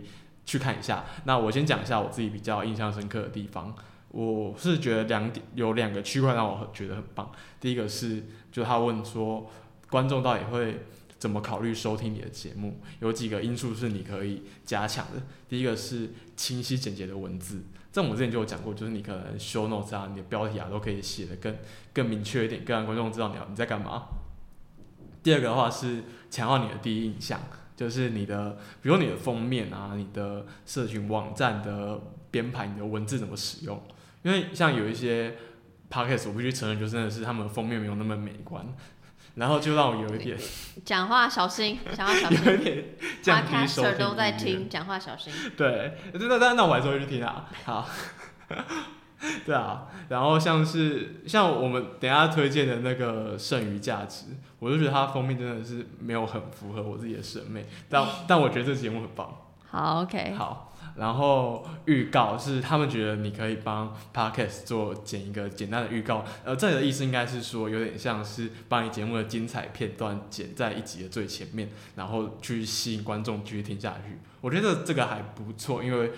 [0.51, 1.05] 去看一下。
[1.27, 3.73] 那我先讲一下我自己比较印象深刻的地方。
[4.09, 7.31] 我是觉得两点有两个区块让我觉得很棒。
[7.61, 9.49] 第一个是，就他问说，
[9.89, 10.81] 观众到底会
[11.17, 12.81] 怎么考虑收听你的节目？
[12.99, 15.23] 有几个因素是你可以加强的。
[15.49, 21.55] 第一个是清晰简洁的文字，这我之前就有讲过，就是你可能 show notes 啊，你的标题啊都可以写的更
[21.95, 24.09] 更明确一点，更让观众知道你要你在干嘛。
[25.23, 27.39] 第二个的话是强化你的第一印象，
[27.81, 31.99] 就是你的，比如你的封面啊，你的社群网站的
[32.31, 33.83] 编排，你的文字怎么使用。
[34.21, 35.35] 因为像有一些
[35.91, 38.67] podcast，我必须承认，就真的是他们封面没有那么美观，
[39.37, 40.37] 然后就让我有一点
[40.85, 42.45] 讲话小心，讲话小心。
[42.45, 42.85] 有一点
[43.23, 45.33] 降低收听都在听，讲话小心。
[45.57, 47.49] 对，那那那我还是会去听啊。
[47.65, 47.89] 好，
[49.45, 54.27] 对啊，然后像是像我们等下推荐的那个剩余价值，
[54.59, 59.31] 我就觉得它封面真的是没有很符合我自己的审美，但 但我觉得这节目很棒。
[59.69, 60.33] 好，OK。
[60.33, 74.19] 好，然后预告是他们觉得你可以帮 podcast 做剪一个简单的预告，呃，这里的意思应该是说有点像是把你节目的精彩片段剪在一集的最前面，然后去吸引观众继续听下去。
[74.41, 76.11] 我觉得这个还不错，因为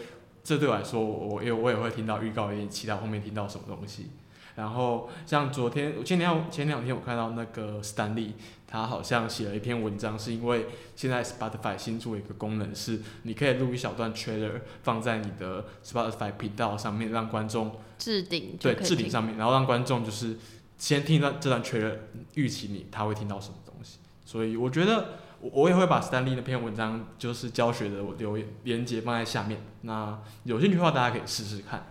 [0.45, 4.11] 这对我来说，我我也我也会听到预告，有点期待后面听到什么东西。
[4.55, 8.33] 然后像昨天、前两前两天我看到那个 Stanley，
[8.67, 20.37] 他好像写了一篇文章，是因为现在 Spotify 新出了一个功能，是你可以录一小段 trailer 放在你的 Spotify 频道上面，让观众置顶对置顶上面，然后让观众就是
[20.77, 21.95] 先听到这段 trailer，
[22.35, 24.01] 预期你他会听到什么东西。
[24.27, 31.85] 所以我觉得我我也会把斯丹利那篇文章就是教学的留言连接放在下面，那有兴趣的话大家可以试试看。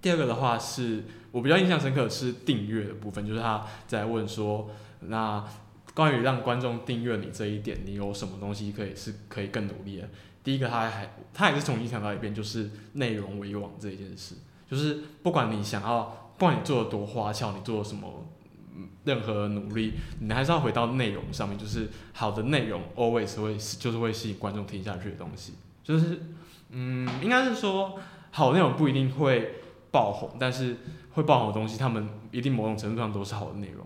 [0.00, 5.44] 第二个的话是我比较印象深刻的是订阅的部分，就是他在问说，那
[5.92, 10.08] 关于让观众订阅你这一点，你有什么东西可以是可以更努力的？
[10.42, 14.36] 第一个他还他还是重新强调一遍，就是内容为王这一件事，
[14.70, 18.26] 就是不管你想要，不管你做的多花俏，你做了什么。
[19.10, 26.22] 任何努力，你还是要回到内容上面，就是好的内容 always 会就是会吸引观众听下去的东西，就是
[26.70, 27.98] 嗯，应该是说
[28.30, 29.56] 好内容不一定会
[29.90, 30.76] 爆红，但是
[31.14, 33.84] 会爆红的东西，他们一定某种程度上都是好的内容。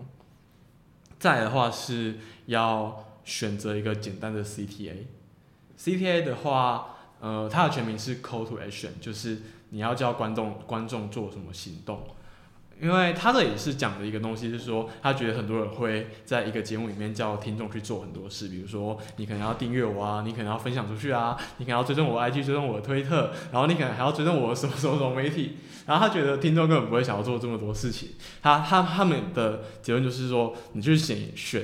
[1.17, 12.03] 再的话是要选择一个简单的 CTA，CTA 的话，呃，它的全名是 Call to Action，就是你要叫观众观众做什么行动。
[12.81, 28.09] 因为他这也是讲的一个东西，是说他觉得很多人会在一个节目里面叫听众去做很多事，比如说你可能要订阅我啊，你可能要分享出去啊，你可能要追踪我 IG，追踪我的推特，然后你可能还要追踪我什么什么什么媒体，然后他觉得听众根本不会想要做这么多事情，
[28.41, 31.63] 他他他们的结论就是说，你去选选，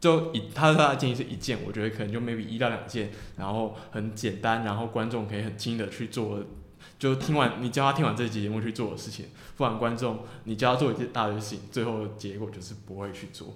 [0.00, 6.40] 就以他他的建议是一件，我觉得可能就 maybe 一到两件，然后很简单，然后观众可以很轻易的去做。
[7.02, 13.54] 就听完你教他听完这期节目去做的事情，不然观众你教他做一件大的事情，最后的结果就是不会去做。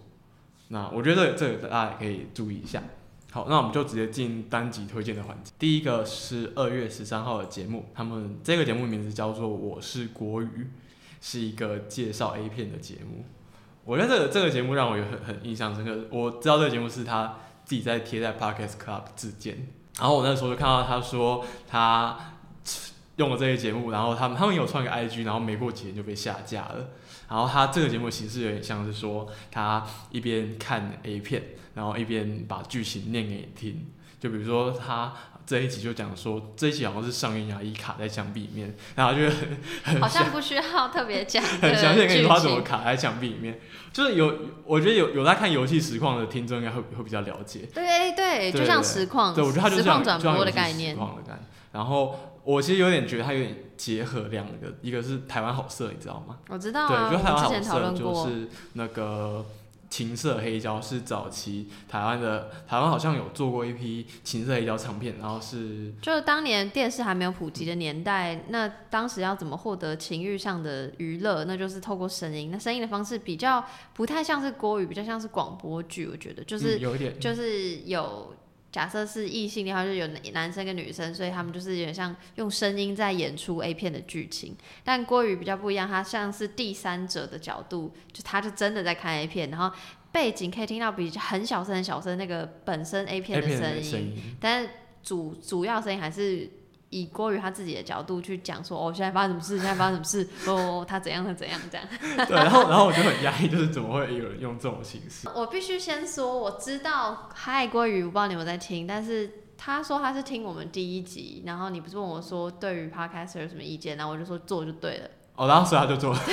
[0.67, 2.83] 那我觉得这个大家也可以注意一下。
[3.31, 5.53] 好，那我们就直接进单集推荐的环节。
[5.61, 10.47] 第一个是二月十三号的节目，他们这个节目名字叫做《我是国语》，
[11.21, 13.25] 是一个介绍 A 片的节目。
[13.85, 15.97] 我觉得这个这个节目让我有很很印象深刻。
[16.11, 19.69] 我知道这个节目是他自己在贴在 Podcast Club 自荐，
[20.01, 22.19] 然后我那时候就看到他说他
[23.17, 26.89] 用了这些节目，然后他们他们有创一个 IG，然后没过几天就被下架了。
[27.29, 31.43] 然后他这个节目形式有点像是说他一边看 A 片，
[31.75, 33.87] 然后一边把剧情念给你听。
[34.21, 35.13] 就比如说他
[35.45, 42.61] 这一集就讲说这一集好像是上元牙医卡在墙壁里面，然后就很很 好像不需要特别讲 很详细的跟你剧说他怎么。
[42.61, 43.61] 卡在墙壁里面。
[43.93, 44.33] 就是有
[44.65, 47.69] 我觉得有有在看游戏实况的听众应该会会比较了解。
[47.73, 50.97] 对对，就像实况，对，我觉得它就实况像转播的概念。
[51.73, 56.39] 然后我其实有点觉得它有点结合两个，一个是台湾好色，你知道吗？
[56.49, 58.25] 我知道啊，对，就台湾好我之前讨色论过。
[58.25, 59.45] 就是那个
[59.91, 71.45] 情色黑胶，是早期台湾的台湾好像有做过一批情色黑胶唱片，然后是就是当年电视还没有普及的年代，那当时要怎么获得情欲上的娱乐？
[71.45, 72.51] 那就是透过声音。
[72.51, 76.07] 那声音的方式比较不太像是国语，比较像是广播剧。
[76.07, 78.35] 我觉得就是、嗯有一点就是有
[78.73, 84.55] 假设是异性的话，就有男生跟女生，所以他们就是有点像用声音在演出 A 片的剧情。
[84.85, 89.75] 但郭宇比较不一样，他像是第三者的角度，就他就真的在看 A 片，然后
[90.13, 93.77] 背景可以听到比很小声很小声那个本身 A 片的声音。
[93.77, 94.37] 的声音。
[94.39, 94.71] 但是
[95.03, 96.51] 主主要声音还是
[97.01, 101.87] 以郭宇他自己的角度去讲说，哦，现在发生什么事，现在发生什么事， 哦，他怎样，他怎样，这样。
[102.27, 105.29] 对，然后然后我就很压抑，就是怎么会有人用这种形式？
[105.35, 115.09] 我必须先说，我知道嗨郭宇，我不知道你们有没有在听，但是他说他是听我们第一集，然后你不是问我说对于 podcast 有什么意见，然后我就说做就对了。
[115.37, 116.21] 哦，然后所以他就做了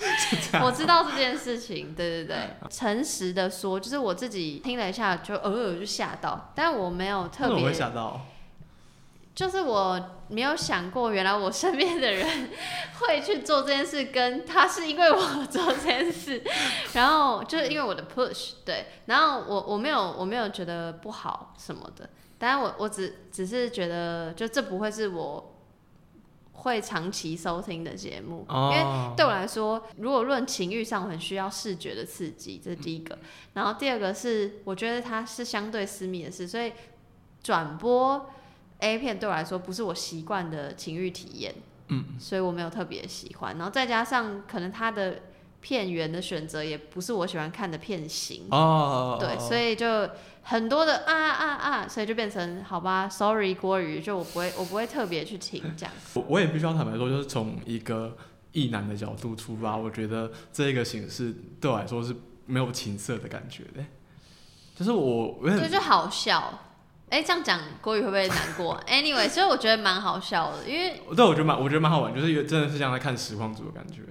[0.62, 2.36] 我知道这件事情，对对对，
[2.70, 8.20] 诚实的说，就是我自己听了一下，就偶尔就吓到，但我没有特别会吓到？
[9.38, 12.50] 就是我没有想过，原来我身边的人
[12.98, 16.42] 会去做这件事，跟他是因为我做这件事，
[16.94, 25.54] 然后就是因为我的 push，对，然后我我没有我没有觉得不好什么的，当然我我只只是觉得，就这不会是我
[26.54, 33.16] 会长期收听的节目，因为哦，对我来说，如果论情欲上，我很需要视觉的刺激，这是第一个。
[33.54, 36.72] 然后第二个是，我觉得它是相对私密的事，所以
[37.40, 38.28] 转播
[38.78, 41.54] A 片对我来说不是我习惯的情欲体验，
[41.88, 43.56] 嗯，所以我没有特别喜欢。
[43.56, 45.22] 然后再加上可能它的
[45.60, 50.08] 片源的选择也不是我喜欢看的片型，哦，对，所以就
[50.42, 55.92] 很多的啊啊啊，所以就变成好吧，sorry 郭宇，就我不会我不会特别去听这样。
[56.14, 58.16] 我我也必须要坦白说，就是从一个
[58.52, 62.14] 异男的角度出发，我觉得这个形式对我来说是
[62.46, 63.84] 没有情色的感觉的。
[64.76, 66.56] 就是我对，就好笑。
[67.10, 74.02] 哎、这样讲国语会不会难过？Anyway，所以我觉得蛮好笑的，因为对我觉得蛮我觉得蛮好玩，就是有真的是像在看实况组的感觉。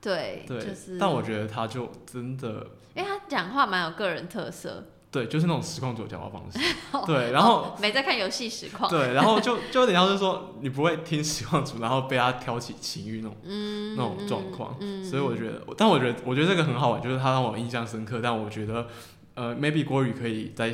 [0.00, 2.64] 对，对，就是，但我觉得他就真的
[2.94, 6.58] 因为他讲话蛮有个人特色，对，就是那种实况组的讲话方式。
[7.06, 14.76] 对，然后哦没在看游戏实况，对，然后就就有点像是说你不会听实况组，然后被他挑起情欲那种嗯，那种状况。
[14.78, 18.20] 嗯，所以我觉得，但我觉得，我觉得这个很好玩，就是他让我印象深刻。
[18.22, 18.86] 但我觉得，
[19.34, 20.72] 呃，maybe 国语可以再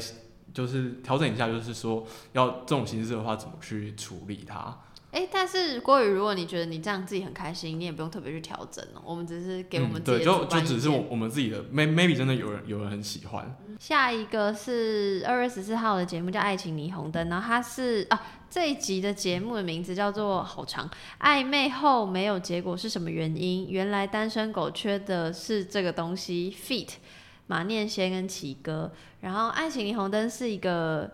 [0.52, 4.78] 就是调整一下，就是说要这种形式的话，怎么去处理它？
[5.12, 9.02] 哎、但是郭宇，如果你觉得你这样自己很开心，你也不用特别去调整哦。
[9.04, 13.54] 我们只是给我们嗯、对，就自己的主就只是我我们自己的，may maybe 真的有人有人很喜欢。
[13.78, 20.88] 下一个是二月十四号的节目，叫《爱情霓虹灯》，然后它是啊这一集的节目的名字叫做好长，
[21.20, 23.68] 暧昧后没有结果是什么原因？
[23.68, 26.88] 原来单身狗缺的是这个东西，feat
[27.46, 31.10] 马念先跟奇哥，然后《爱情霓虹灯》是一个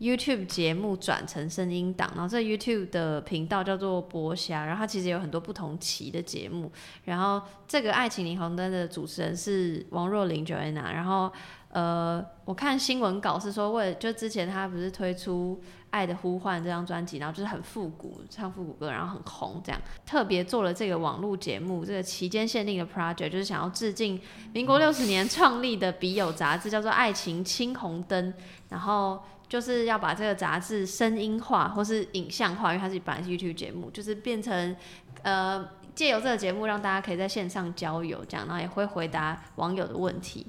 [0.00, 6.72] YouTube 节目转成声音档，然后这 YouTube 的频道叫做博侠，然后它其实有很多不同期的节目，
[7.04, 11.30] 然后这个《爱情霓虹灯》的主持人是王若琳 Joanna，然后
[11.70, 24.20] 呃，我看新闻稿是说，为了就之前他不是推出《爱的呼唤》这张专辑，然后就是很复古，唱复古歌，然后很红，这样特别做了这个网络节目，这个期间限定的 project，就是想要致敬
[24.52, 28.32] 民国六十年创立的笔友杂志，叫做《爱情青红灯》，
[28.68, 29.20] 然后。
[29.50, 34.76] 就是要把这个杂志声音化或是影像化，因为它是本来是 YouTube 节目，就是变成
[35.22, 40.46] 呃借由这个节目让大家可以在线上交友，这样，然后也会回答网友的问题。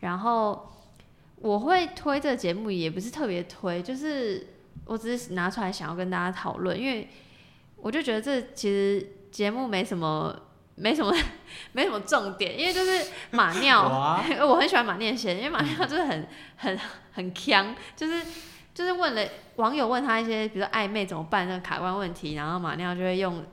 [0.00, 0.68] 然后
[1.36, 4.48] 我会推这个节目，也不是特别推，就是
[4.86, 7.08] 我只是拿出来想要跟大家讨论，因为
[7.76, 10.34] 我就觉得这其实节目没什么
[10.76, 11.14] 没什么
[11.72, 16.26] 没什么重点，因为就是马尿，哇我很喜欢马念先，因为马尿就是很
[16.56, 16.78] 很
[17.12, 18.22] 很强，就是
[18.74, 19.22] 就是问了
[19.56, 23.44] 网友问他一些，比如说暧昧怎么办那个卡关问题，然后马尿就会用，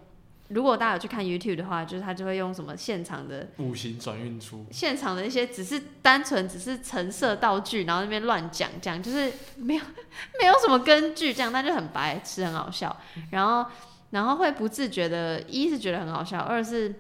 [0.49, 9.81] 如果大家有去看 YouTube 的话，就是他就会用什么现场的五行转运出，现场的一些只是单纯只是橙色道具，然后那边乱讲讲，就是没有
[10.39, 12.95] 没有什么根据，这样那就很白痴，很好笑。
[13.31, 13.69] 然后
[14.11, 16.95] 然后会不自觉的，一是觉得很好笑，二是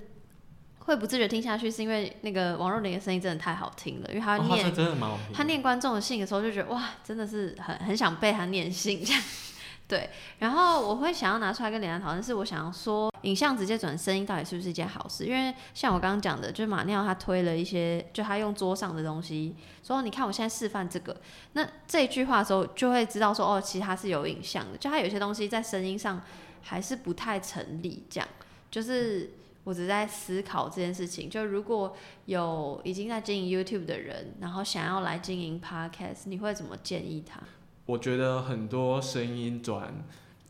[0.79, 5.33] 会不自觉听下去，是因为那个王若琳的声音真的太好听了，因为他真的蛮好听的。
[5.33, 9.21] 他念观众的信的时候，就觉得哇，真的是很很想被他念信这样。
[9.87, 10.09] 对，
[10.39, 15.25] 然后我会想要拿出来跟连安讨论，是我想要说，影像直接转声音到底是不是一件好事？
[15.25, 21.15] 因为像我刚刚讲的，就是马尿他推了一些，就他用桌上的东西说，你看我现在示范这个，
[21.53, 26.21] 那这句话的时候就会知道说，哦，其实它是有影像的，就他有些东西在声音上
[26.61, 28.27] 还是不太成立，这样
[28.69, 29.31] 就是。
[29.63, 37.41] 我只在思考这件事情，就如果有已经在经营 YouTube 的人，然后想要来经营 Podcast，你会怎么建议他？
[37.87, 39.91] 我觉得很多声音转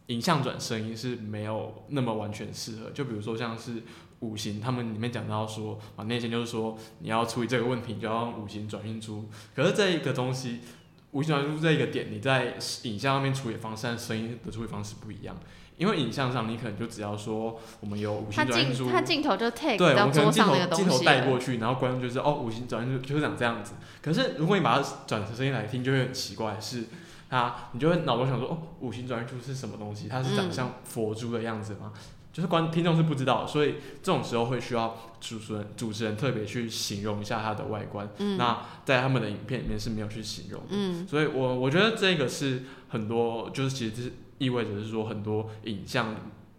[0.07, 2.89] 影像转声音是没有那么完全适合。
[2.89, 3.83] 就比如说像是
[4.19, 9.29] 五行，他们里面讲到说，啊，那些就是说你要处理这个问题，你就要用五行转运出。
[9.55, 10.59] 可是这一个东西，
[11.11, 15.37] 五行转运出这一个点，你在影像上面处理方式和声音的处理方式不一样。
[15.77, 23.73] 因为影像上你可能就只要说我们有五他行转运出，镜他镜头就 take 对，我到们可能镜桌上镜头带过去，然后观众就是哦，五行转运珠就是长这样子。
[24.01, 26.85] 可是如果你把它转成声音来听，就会很奇怪，是
[27.29, 30.07] 它你就会脑中想说哦，五行转运珠是什么东西？
[30.07, 31.91] 它是长得像佛珠的样子吗？
[32.33, 38.07] 就是观听众是不知道，所以这种时候会需要主持人主持人特别去形容一下它的外观。
[38.19, 40.67] 嗯那在他们的影片里面是没有去形容的。
[40.69, 46.15] 嗯所以我我觉得这个是很多，就是其实是意味着是说很多影像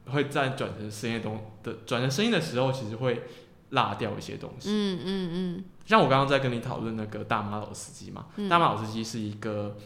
[0.06, 3.22] 会在转成声音东的转成声音的时候，其实会
[3.70, 4.70] 落掉一些东西。
[4.72, 9.76] 嗯嗯嗯像我刚刚在跟你讨论那个大马老司机嘛，嗯大马老司机是一个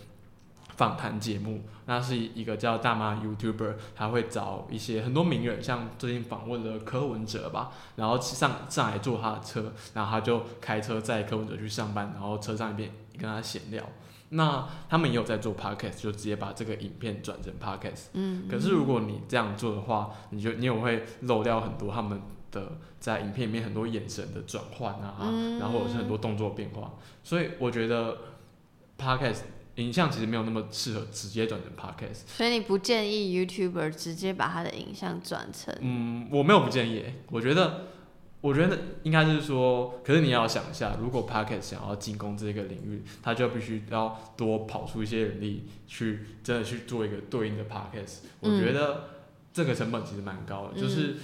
[0.82, 13.80] 访谈节目，那是一个叫大妈 YouTuber，他会找一些很多名人，像最近访问了柯文哲吧，然后上上来坐他的车，然后他就开车载柯文哲去上班，然后车上一边跟他闲聊。
[14.30, 18.06] 那他们也有在做 podcast，就直接把这个影片转成 podcast。
[18.14, 22.20] 嗯，可是如果你这样做的话，你就你也会漏掉很多他们
[22.50, 26.90] 的在影片里面很多眼神的转换啊，嗯然后或者是很多动作变化，
[27.22, 28.16] 所以我觉得
[28.98, 29.42] podcast
[29.76, 32.20] 影像其实没有那么适合直接转成 podcast。
[32.26, 37.88] 所以你不建议 YouTuber 直接把他的影像转成嗯，我没有不建议，我觉得。
[38.42, 48.16] 我觉得应该是说，可是你要想一下，如果 podcast 想要进攻这个领域，他就必须要多跑出一些人力去真的去做一个对应的 podcast。
[48.40, 49.10] 我嗯觉得
[49.52, 51.14] 这个成本其实蛮高的，就是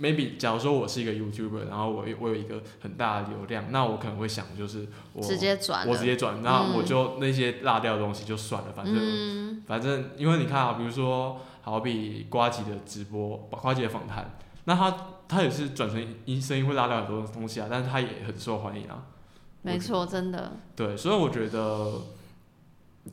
[0.00, 6.74] maybe 假如说我是一个 YouTuber，然后我有我有一个很大的流量，那我可能会想就是我直接转，我直接转，那嗯。
[6.74, 9.62] 我就那些落掉的东西就算了，反正、嗯。
[9.66, 19.06] 反正因为你看啊，比如说好比瓜吉的直播，瓜吉的访谈，那他他也是转成音声音会拉掉很多东西啊，但是他也很受欢迎啊。
[19.62, 21.92] 没错，真的，对，所以我觉得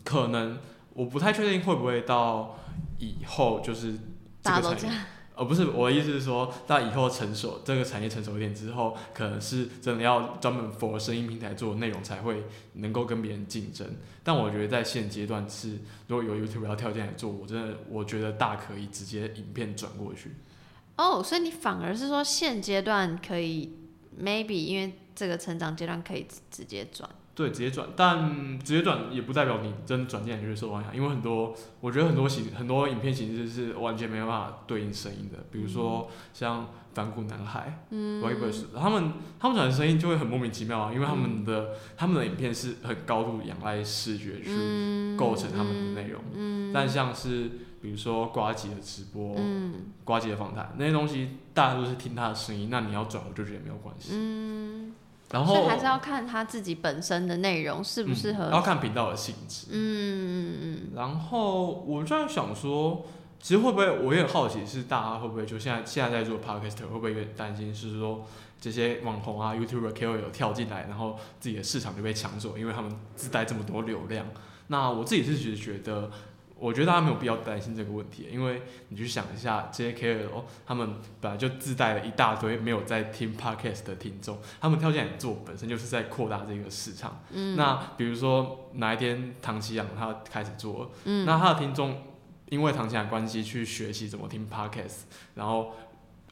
[0.03, 0.57] 可能
[0.93, 2.57] 我不太确定会不会到
[2.99, 3.93] 以后就是
[4.41, 4.99] 这个产业，
[5.33, 13.87] 呃，不是我的意思是说，到以后成熟这个产业成熟一点之后，可能是真的要专门 for 声音平台做内容才会能够跟别人竞争。
[14.23, 20.31] 但我觉得在现阶段是，如果有 YouTube 要跳进来做，我真的我觉得大可以直接影片转过去。
[20.97, 23.73] 哦，所以你反而是说现阶段可以
[24.21, 38.21] maybe 因为这个成长阶段可以直接转，对，直接转，但直接转也不代表你真的转进来就会受欢迎，因为很多，我觉得很多形很多影片形式是完全没有办法对应声音的，比如说像反骨男孩、嗯。
[38.21, 46.71] W e b e r s 他们他们转的声音就会很莫名其妙啊，因为他们的、他们的影片是很高度仰赖视觉去构成他们的内容，嗯。
[46.73, 47.49] 但像是
[47.81, 49.93] 比如说瓜吉的直播、嗯。
[50.03, 54.11] 瓜吉的访谈那些东西，大家都是听他的声音，那你要转，我就觉得没有关系。
[55.31, 59.67] 嗯，然后所以还是要看他自己本身的内容适不适合，嗯要看频道的性质。
[59.71, 63.05] 嗯嗯然后我就在想说，
[63.39, 68.25] 其实会不会我也很好奇，是大家会不会就现在现在在做 podcast 会不会有点担心，是说
[68.59, 74.25] 这些网红啊、YouTuber、KOL 跳进来，然后自己的市场就被抢走，因为他们自带这么多流量。
[74.67, 76.09] 那我自己是觉觉得，
[76.61, 87.23] 我觉得大家没有必要担心这个问题，因为你去想一下，这些 KOL 他们本来就自带了一大堆没有在听 podcast 的听众，他们跳进来做本身就是在扩大这个市场。
[87.31, 92.03] 嗯那比如说哪一天唐奇阳他开始做了，嗯那他的听众
[92.49, 95.73] 因为唐奇阳的关系去学习怎么听 podcast，然后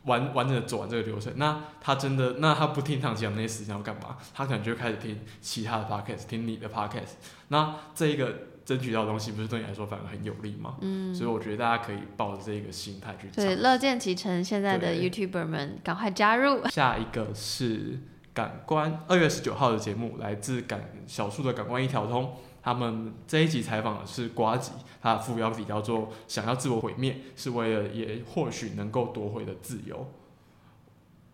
[0.04, 1.34] 完完整的走完这个流程。
[1.38, 4.18] 那他真的，那他不听唐琪阳那些时间要干嘛？
[4.34, 7.14] 他可能就会开始听其他的 podcast，听你的 podcast。
[7.48, 8.34] 那这一个
[8.70, 10.78] 争取到东西，不是对你来说反而很有利吗？
[10.82, 13.28] 嗯，所以我觉得大家可以抱着这一个心态去。
[13.30, 14.44] 对，乐见其成。
[14.44, 16.68] 现在的 YouTuber 们，赶快加入。
[16.68, 17.98] 下一个是
[18.32, 22.36] 感官，二月十九号的节目，来自感小树的感官一条通。
[22.62, 30.06] 他们这一集采访的是瓜吉，他的副标题叫做“想要自我毁灭，是为了也或许能够夺回的自由”。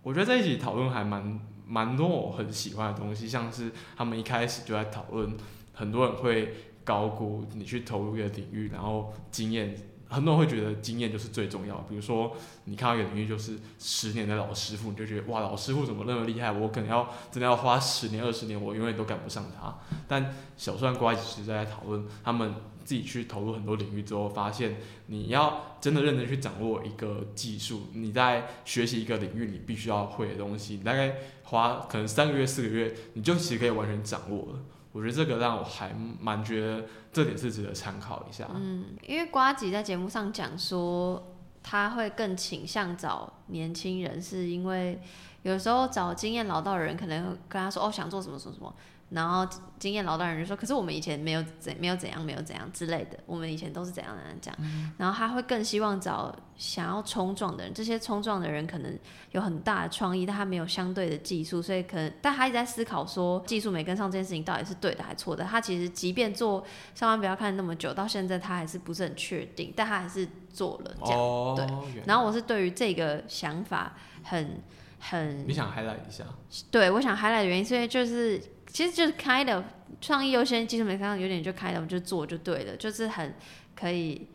[0.04, 5.36] 我觉得这一集讨论还蛮蛮多我很喜欢的东西，像是他们一开始就在讨论，
[5.74, 6.54] 很多人会
[6.86, 9.76] 高估你去投入一个领域，然后经验。
[10.08, 12.32] 很多人会觉得经验就是最重要，比如说
[12.66, 16.52] 你看到一个领域就是十年的老师傅，你就觉得哇，老师傅怎么那么厉害？
[16.52, 19.76] 我可能要真的要花十年、二十年，我永远都赶不上他。
[20.08, 22.54] 但小算瓜其实在讨论，他们
[22.86, 24.76] 自己去投入很多领域之后，发现
[25.08, 31.16] 你要真的认真去掌握一个技术，你在学习一个领域你必须要会的东西，你大概
[31.46, 34.60] 花可能三个月、四个月，你就其实可以完全掌握了。
[34.96, 38.48] 我觉得这个让我还蛮觉得这点是值得参考一下。
[38.56, 41.22] 嗯，因为瓜吉在节目上讲说，
[41.62, 45.02] 他会更倾向找年轻人，是因为
[45.42, 48.74] 有时候找经验老道的人可能跟他说哦想做什么什么什么。
[49.10, 49.48] 然后
[49.78, 54.56] 经验老道人就说：“可是我们以前没有怎没有怎样没有怎样之类的，我们以前都是怎样怎样讲。”
[54.98, 58.98] 然后他会更希望找想要冲撞的人，这些冲撞的人可能
[59.32, 65.44] 有很大的创意，但他没有相对的技术，所以可能但他一直在思考说技术没跟上这件事情到底是对的还是错的。
[65.44, 71.56] 他其实即便做上班不要看那么久，到现在他还是不是很确定，但他还是做了这样。
[71.56, 72.04] 对。
[72.08, 73.94] 然后我是对于这个想法
[74.24, 74.64] 很
[75.00, 75.48] 很。
[75.48, 76.26] 你想 highlight 一下？
[76.72, 78.42] 对，我想 highlight 的原因，所以就是。
[78.76, 79.64] 其实就是开的
[80.02, 83.34] 创意优先，技术没看到有点就开的，我们就做就对了，就是很
[83.74, 84.28] 可以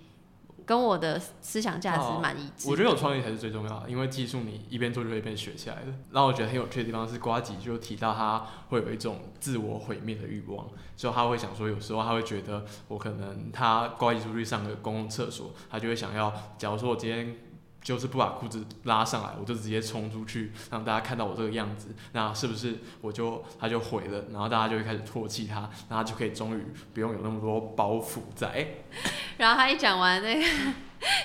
[0.65, 2.67] 跟我的思想价值蛮一致。
[2.67, 5.93] 我觉得有创意才是最重要的，因为技术你一边做就会一边学起来的。
[6.13, 10.67] 让我觉得很有趣的地方是瓜吉就提到他会有一种自我毁灭的欲望，
[10.97, 17.37] 就他会想说有时候他会觉得我可能他瓜吉出去上个公共厕所，他就会想要，假如说我今天。
[17.83, 24.25] 就是不把裤子拉上来，我就直接冲出去，让大家看到我这个样子，那是不是我就他就毁了？
[24.31, 26.63] 然后大家就会开始唾弃他，然后就可以终于
[26.93, 28.67] 不用有那么多包袱在。
[29.39, 30.47] 然后他一讲完那个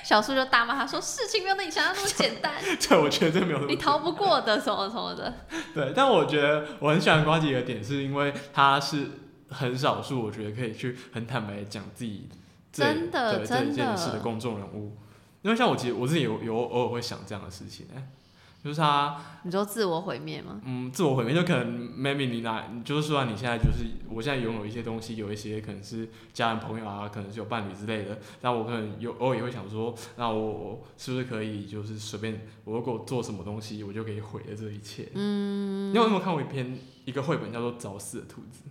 [0.02, 3.66] 小树就大骂他说：“事情没有你想象那么简单。” 对，我觉得这没有。
[3.66, 5.34] 你逃不过的，什么什么的。
[5.74, 9.10] 对，但我觉得我很喜欢瓜吉的点，是因为他是
[9.50, 12.30] 很少数，我觉得可以去很坦白讲自己
[12.72, 14.96] 真的这件事的公众人物。
[15.46, 18.08] 因为像我其实我自己有有偶尔会想这样的事情，哎，
[18.64, 20.60] 就是他，你说自我毁灭吗？
[20.64, 35.08] 嗯，自我毁灭就可能 maybe 你拿，就是说你现在就是我现在拥有一些东西，有一些可能是家人朋友啊，可能是有伴侣之类的，那我可能有偶尔也会想说，那我是不是可以就是随便我如果做什么东西，我就可以毁了这一切？
[35.14, 38.64] 嗯，你有没有看过一篇一个绘本叫做《早死的兔子》？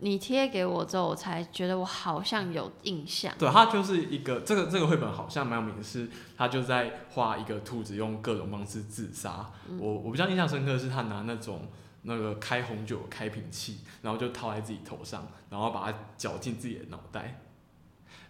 [0.00, 3.34] 你贴给我之后，我才觉得我好像有印象。
[3.38, 9.50] 对，它就是一个这个这个绘本好像蛮有名的，是他就在画一个兔子用各种方式自杀。
[9.78, 11.68] 我我比较印象深刻的是他拿那种
[12.02, 17.40] 那个开红酒开瓶器，然后就套在自己头上，然后把它绞进自己的脑袋。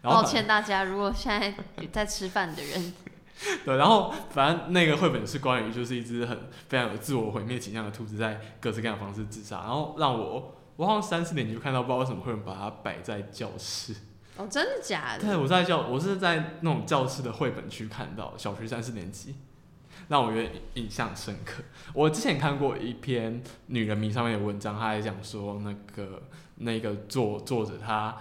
[0.01, 1.55] 抱歉大家，如果现在
[1.93, 2.95] 在吃饭的人。
[3.67, 10.55] 对，然后反正那个绘本是关于就是一只很非常有自我毁灭倾向的兔子，在各式各样的方式自杀，然后让我。
[10.79, 13.93] 我好像三四年级就看到，不知道为什么会有人把它摆在教室。
[14.37, 15.25] 哦，真的假的？
[15.25, 19.35] 对，我在教，我是在那种教室的绘本区看到，小学三四年级，
[20.07, 21.65] 让我有点印象深刻。
[21.93, 26.23] 我之前看过一篇女人迷上面的文章，他还讲说，那个
[26.59, 28.17] 那个作作者他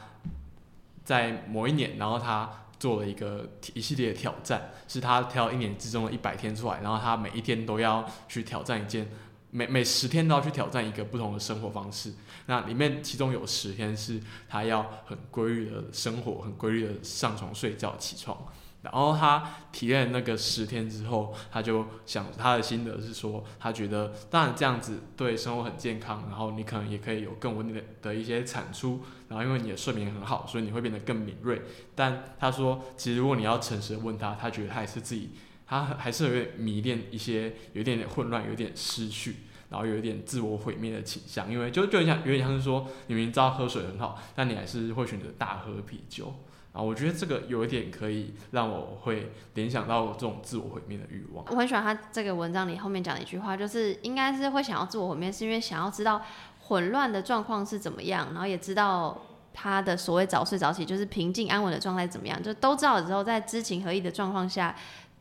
[1.04, 2.50] 在某一年，然后他
[2.80, 9.08] 做了一个一系列的挑战，是他挑一年之中的一百天出来，然后他每一天都要去挑战一件。
[9.50, 12.14] 每每十天都要去挑战一个不同的生活方式，
[12.48, 18.38] 那里面其中有十天是他要很规律的生活，很规律的上床睡觉起床。
[18.84, 31.62] 然后他体验那个十天之后，他就想他的心得是说，他觉得当然这样子对生活很健康，然后你可能也可以有更稳定的的一些产出，然后因为你的睡眠很好，所以你会变得更敏锐。
[31.96, 35.32] 但他说，其实如果你要诚实的问他，他觉得他也是自己。
[35.68, 39.36] 他还是有点迷恋一些，有一点点混乱，有点失去，
[39.70, 41.52] 然后有一点自我毁灭的倾向。
[41.52, 46.34] 因为就就像有点像是说，你明知道喝水很好，但你还是会选择大喝啤酒。
[46.72, 51.44] 啊，我觉得这个有一点可以让我会联想到这种自我毁灭的欲望。
[51.50, 56.22] 我很喜欢他这个文章里后面讲的一句话，就是应该是会想要自我毁灭，是因为想要知道
[56.62, 64.74] 混乱的状况是怎么样，然后也知道他的所谓早睡早起就是平静安稳的状态怎么样，就都知道之后，在知情合意的状况下。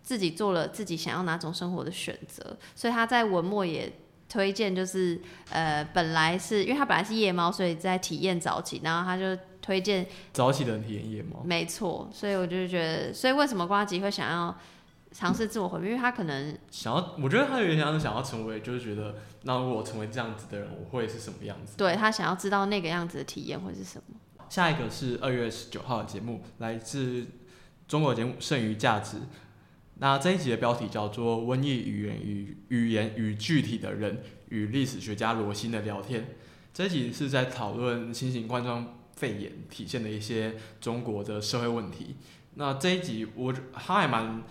[0.07, 3.93] 自己做了自己想要哪种生活的选择，所以他在文末也
[4.29, 11.43] 推荐，就是呃，本来是因为他本来是夜猫，所以在体验早起，然后他就推荐早起的人体验夜猫。
[11.45, 14.57] 没错，所以我就觉得，所以为什么瓜吉会想要
[15.11, 15.91] 尝试自我毁灭？
[15.91, 21.77] 因为他可能想要，我觉得他有点像是想要成为，就是觉得，那如果我成为这样子的人，我会是什么样子？
[21.77, 24.15] 对他想要知道那个样子的体验会是什么。
[24.49, 27.27] 下一个是二月十九号的节目，来自
[27.89, 29.17] 中国节目《剩余价值》。
[29.99, 36.23] 那这一集的标题叫做《瘟疫语言与语言与具体的人与历史学家罗新的聊天》。
[36.75, 42.17] 这一集是在讨论新型冠状肺炎体现的一些中国的社会问题。
[42.55, 44.43] 那这一集我他还蛮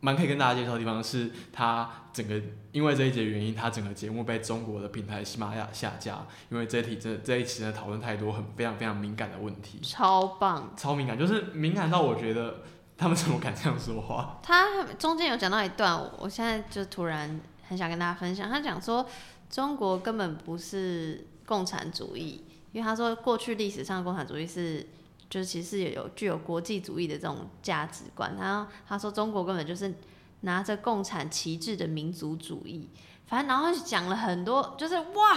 [0.00, 2.40] 蛮可以跟大家介绍的地方是，他整个
[2.72, 12.62] 因为这一节原因，他整个节目被中国的平台喜马拉雅下架，因为这一题这这一期呢讨论太多很非常非常敏感的问题，超棒，超敏感，就是敏感到我觉得
[12.98, 14.38] 他们怎么敢这样说话？
[14.42, 18.50] 他中间有讲到一段，我现在就突然很想跟大家分享。
[18.50, 19.06] 他讲说，
[19.48, 24.86] 中国根本不是共产主义，因为他说过去历史上共产主义是。
[25.30, 29.92] 就是其实也有具有国际主义的这种价值观，然后他说中国根本就是
[30.40, 32.88] 拿着共产旗帜的民族主义，
[33.26, 35.34] 反正然后讲了很多，就是哇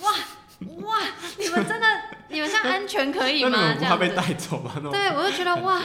[0.00, 0.12] 哇
[0.84, 0.98] 哇，
[1.36, 1.86] 你们真的
[2.28, 3.74] 你们这样安全可以吗？
[3.74, 4.72] 这样被带走吗？
[4.92, 5.82] 对，我就觉得哇。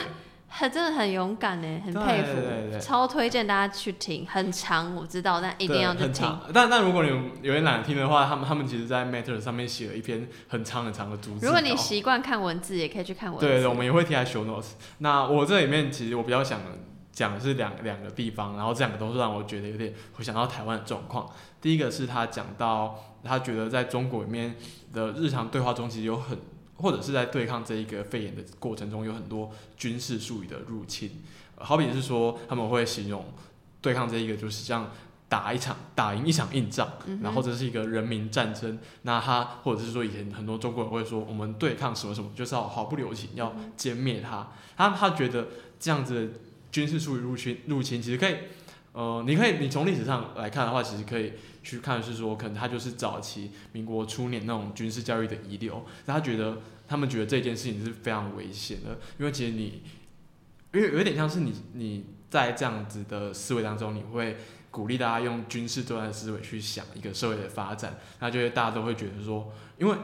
[0.51, 6.27] 很真的很勇敢呢，很佩服，超推荐大家去听，很长我知道，但一定要去听。
[6.51, 7.09] 但但如果你
[7.41, 11.45] 有点懒得听的话，他们他们其实，在 Matter 上面写了一篇很长很长的主旨。
[11.45, 13.45] 如果你习惯看文字，也可以去看文字。
[13.45, 14.71] 对对，我们也会贴在 Show Notes。
[14.97, 16.59] 那我这里面其实我比较想
[17.11, 21.29] 讲的是两两个地方，然后这两个都是让我觉得有点回想到台湾的状况。
[21.61, 24.55] 第一个是他讲到，他觉得在中国里面
[24.91, 26.37] 的日常对话中，其实有很。
[26.81, 31.21] 或者是在对抗这一个肺炎的过程中，有很多军事术语的入侵，
[31.55, 33.25] 好比是说他们会形容
[33.81, 34.91] 对抗这一个就是像
[35.27, 36.89] 打一场打赢一场硬仗，
[37.21, 38.79] 然后这是一个人民战争。
[39.03, 44.47] 那他或者是说以前很多中国人会说我们对抗什么什么就是要毫不留情要歼灭他。
[44.75, 45.49] 他他觉得
[45.79, 46.33] 这样子的
[46.71, 48.35] 军事术语入侵入侵其实可以，
[48.99, 51.31] 呃，你可以你从历史上来看的话，其实可以。
[51.61, 59.83] 去看是说，可能他就是早期民国初年那种军事教育的遗留，他觉得他们觉得这件事情是非常危险的，因为其实你，
[60.73, 64.37] 因为有点像是你你在这样子的思维当中，你会
[64.71, 69.97] 鼓励大家用军事作战思维去想一个社会的发展，那就会大家都会觉得说，因为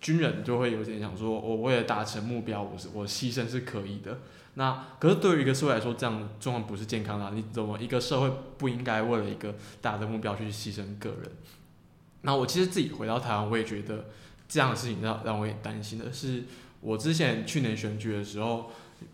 [0.00, 4.18] 军人就会有点想说，我为了达成目标，我是我牺牲是可以的。
[4.54, 7.30] 那可是对于一个社会来说，这样状况不是健康的。
[7.30, 11.30] 你怎么一个社会不应该为了一个大的目标去牺牲个人？
[12.22, 14.06] 那我其实自己回到台湾，我也觉得
[14.48, 16.44] 这样的事情让让我也担心的是，
[16.80, 18.70] 我之前去年选举的时候，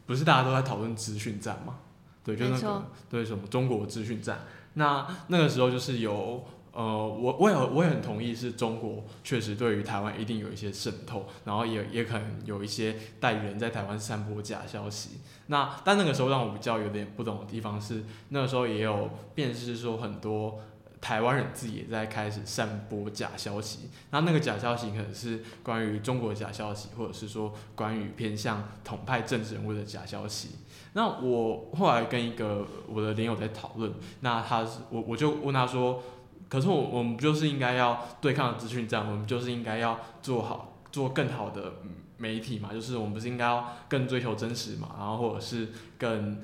[0.07, 1.79] 不是大家都在讨论资讯战嘛？
[2.25, 4.45] 对，就那个对什么中国资讯战。
[4.75, 6.47] 那那个时候就是有。
[6.77, 15.13] 呃，我我也我也很同意，是中国确实对于台湾一定有一些渗透，然后也也可能有一些代理人在台湾散播假消息。
[15.47, 20.61] 那但那个时候让我比较有点不懂的地方是，那个时候也有便是说很多
[21.01, 23.89] 台湾人自己也在开始散播假消息。
[24.11, 30.51] 那那个假消息可能是关于中国假消息，或者是说关于偏向统派政治人物的假消息。
[30.93, 36.03] 那我后来跟一个我的连友在讨论，那他是我我就问他说。
[36.49, 41.73] 可是我我们不就是应该要对抗资讯战，我们就是应该要做好做更好的
[42.19, 45.69] 媒体嘛，就是我们不是应该要更追求真实嘛，然后或者是
[45.99, 46.41] 更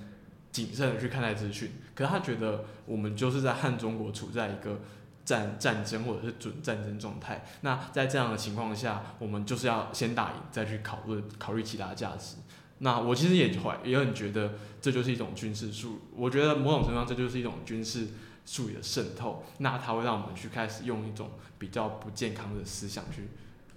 [0.50, 1.70] 谨慎的去看待资讯。
[1.94, 4.80] 可是他觉得我们就是在和中国处在一个
[5.24, 7.44] 战战争或者是准战争状态。
[7.60, 12.38] 那在这样的情况下，我们就是要先打赢，再去考虑考虑其他价值。
[12.78, 18.08] 那我其实也怀也很觉得这就是一种军事术，我觉得某种程度上这就是一种军事。
[18.44, 23.28] 术语的渗透，那它会让我们去开始用一种比较不健康的思想去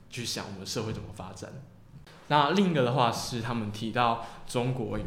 [0.10, 1.50] 去想我们社会怎么发展。
[2.28, 5.06] 那另一个的话是他们提到中国有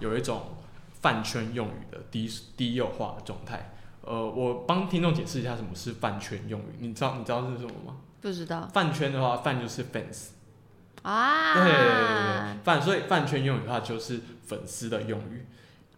[0.00, 0.56] 有一种
[1.00, 3.72] 饭圈用语的低低幼化的状态。
[4.02, 7.96] 呃，我帮听众解释一下什么是饭圈用语，你知道你知道是什么吗？
[8.20, 8.68] 不知道。
[8.72, 10.28] 饭圈的话，饭就是 fans
[11.02, 15.46] 啊，对对对对，饭所以饭圈用语的话就是粉丝的用语。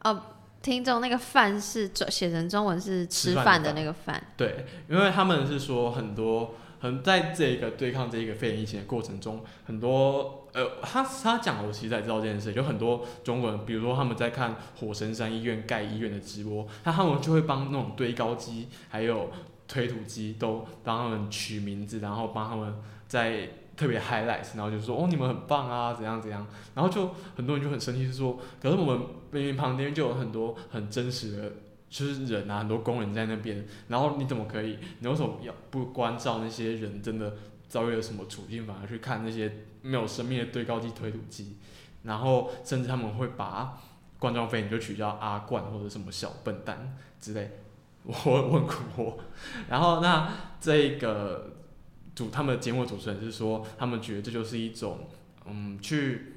[0.04, 0.22] 哦。
[0.60, 19.30] 听众那个饭是写成中文是吃饭的那个饭，对，因为他们是说很多很在这个对抗这一个肺炎疫情的过程中，很多呃，他他讲我其实才知道这件事，有很多中国人，比如说他们在看火神山医院盖医院的直播，那他们就会帮那种堆高机还有
[19.66, 22.74] 推土机都帮他们取名字，然后帮他们
[23.06, 23.48] 在
[23.78, 29.00] 特别 highlights，然后就说哦你们很棒啊，怎样怎样，然后就很多人就很生气，是说，可是我们
[29.30, 31.52] 明明旁边就有很多很真实的，
[31.88, 37.36] 就是人啊，很多工人在那边，然后你怎么可以，你为什么要不关照那些人真的
[37.68, 41.56] 遭遇了什么处境，反而去看那些没有生命的堆高机、推土机，
[42.02, 43.78] 然后甚至他们会把
[44.18, 47.58] 冠状肺炎就取叫阿冠或者什么小笨蛋之类，
[48.02, 49.14] 我我很困惑，
[49.68, 50.28] 然后那
[50.60, 51.52] 这个。
[52.18, 55.06] 主他们的节目主持人是说，他们觉得这就是一种，
[55.46, 56.34] 嗯，去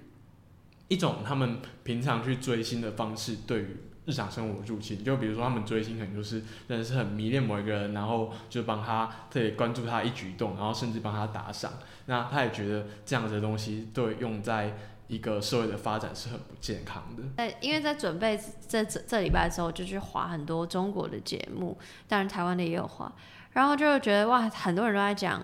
[0.89, 5.03] 一种他们平常去追星的方式，对于日常生活入侵。
[5.03, 11.73] 就比如说他们追星可能就是真的是很迷恋某一个人，然后就帮他特别关注他一举一动，然后甚至帮他打赏。
[12.05, 14.77] 那他也觉得这样子的东西对用在
[15.07, 17.23] 一个社会的发展是很不健康的。
[17.37, 21.75] 在因为在准备这这这礼拜的时候，就去划很多中国的节目，
[22.07, 23.11] 当然台湾的也有划，
[23.53, 25.41] 然后就觉得哇，很多人都在讲。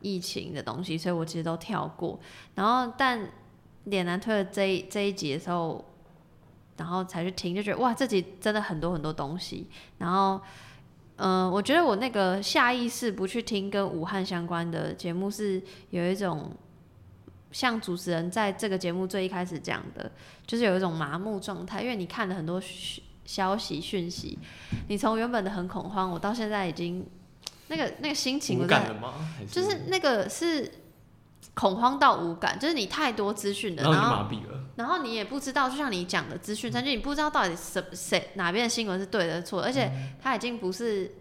[0.00, 2.18] 疫情的东西，所以我其实都跳过。
[2.54, 3.28] 然后，但
[3.84, 5.84] 脸男推了这一这一集的时候，
[6.76, 9.66] 然后才去听，就觉得哇，这集真的很多很多东西。
[9.98, 10.40] 然后，
[11.16, 16.50] 嗯，我觉得我那个下意识不去听跟武汉相关的节目，是有一种
[17.52, 20.10] 像主持人在这个节目最一开始讲的，
[20.46, 22.62] 就是有一种麻木状态，因为你看了很多
[23.24, 24.38] 消息讯息，
[24.88, 27.06] 你从原本的很恐慌，我到现在已经。
[27.70, 29.14] 那个那个心情，无感吗？
[29.48, 30.68] 就是那个是
[31.54, 39.88] 恐慌到无感，就是你太多资讯了，然后麻痹了，然后你也不知道，就像你讲的资讯，但是你不知道到底什谁哪边的新闻是对的错，而且
[40.20, 41.14] 他已经不是，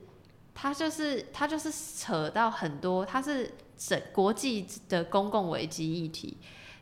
[0.55, 6.35] 他就是他就是扯到很多，他是整国际的公共危机议题，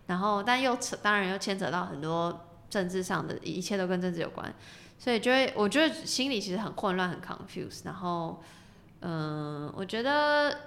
[0.05, 4.55] 然后但又扯，当然又牵扯到很多政治上的，一切都跟政治有关，
[4.97, 8.41] 所以就会我觉得心里其实很混乱，很 confused，然后。
[9.01, 10.57] 嗯，我觉得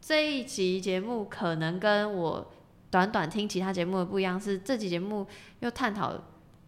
[0.00, 2.50] 这一集节目可能跟我
[2.90, 5.26] 短短听其他节目的不一样，是这集节目
[5.60, 6.14] 又探讨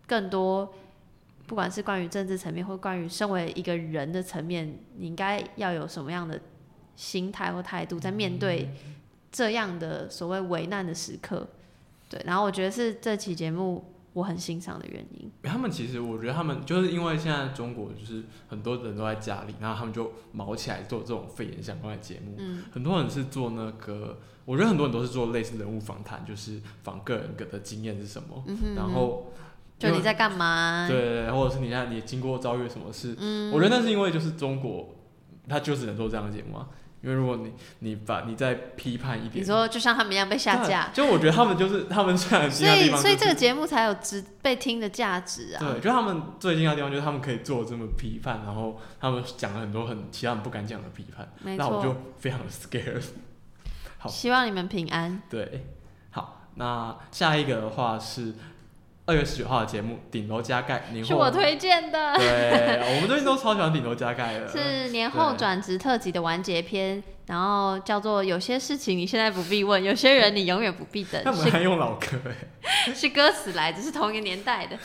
[0.07, 0.75] 更多，
[1.47, 6.41] 不管是关于政治层面，或关于身为一个人的层面，你应该要有什么样的
[6.97, 8.71] 心态或态度，在面对
[9.33, 11.49] 这样的所谓危难的时刻。
[12.11, 13.85] 对，然后我觉得是这期节目。
[14.15, 22.37] 我很欣赏的原因，他们其实我觉得他们就是因为现在中国就是很多人都在家里，然后他们就毛起来做这种肺炎相关的节目。
[22.39, 28.45] 嗯，很多人是做那个，我觉得很多人都是做类似人物访谈，就是访个人的经验是什么，
[28.77, 29.33] 然后
[29.81, 30.87] 就你在干嘛？
[30.89, 33.17] 对，或者是你看你经过遭遇什么事？
[33.19, 34.95] 嗯，我觉得那是因为就是中国，
[35.49, 36.69] 他就只能做这样的节目啊。
[37.05, 45.59] 因为如果你你把你再批判一点，你说就像他们一样被下架，就我觉得他们就是他们虽然所以所以这个节目才有值被听的价值啊。
[45.61, 53.05] 对，就他们最惊讶的地方就是他们可以做这么批判，然后他们讲了很多很其他人不敢讲的批判，那我就非常的 scared。
[53.99, 55.21] 好，希望你们平安。
[55.29, 55.67] 对，
[56.11, 58.33] 好，那下一个的话是。
[59.07, 62.15] 二月十九号的节目《顶楼加盖》，是我推荐的。
[62.17, 64.49] 对，我们最近都超喜欢《顶楼加盖》的。
[64.49, 74.79] 是年后转职特辑的完结篇，然后叫做“有些事情你现在不必问，有些人你永远不必等 ”。他们还用老歌哎， 是歌词来，只是同一个年代的。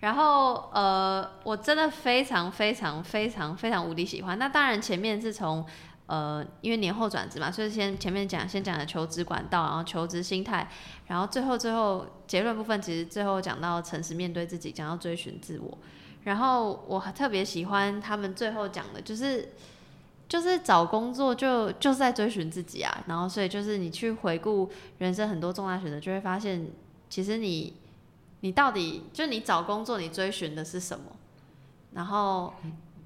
[0.00, 4.36] 然后呃，我真的非常非常非常非常无敌喜欢。
[4.36, 5.64] 那当然前面是从。
[6.06, 10.68] 呃，因为年后转职嘛，所以先前面讲，先讲的求职管道，然后求职心态，
[11.06, 15.78] 然后最后最后结论部分，其实最后讲到诚实面对自己，讲到追寻自我。
[16.24, 19.50] 然后我特别喜欢他们最后讲的，就是
[20.28, 23.04] 就是找工作就就是在追寻自己啊。
[23.06, 26.68] 然后所以就是你去回顾人生很多重大选择，就会发现
[27.08, 27.74] 其实你
[28.40, 31.04] 你到底就你找工作，你追寻的是什么？
[31.94, 32.52] 然后。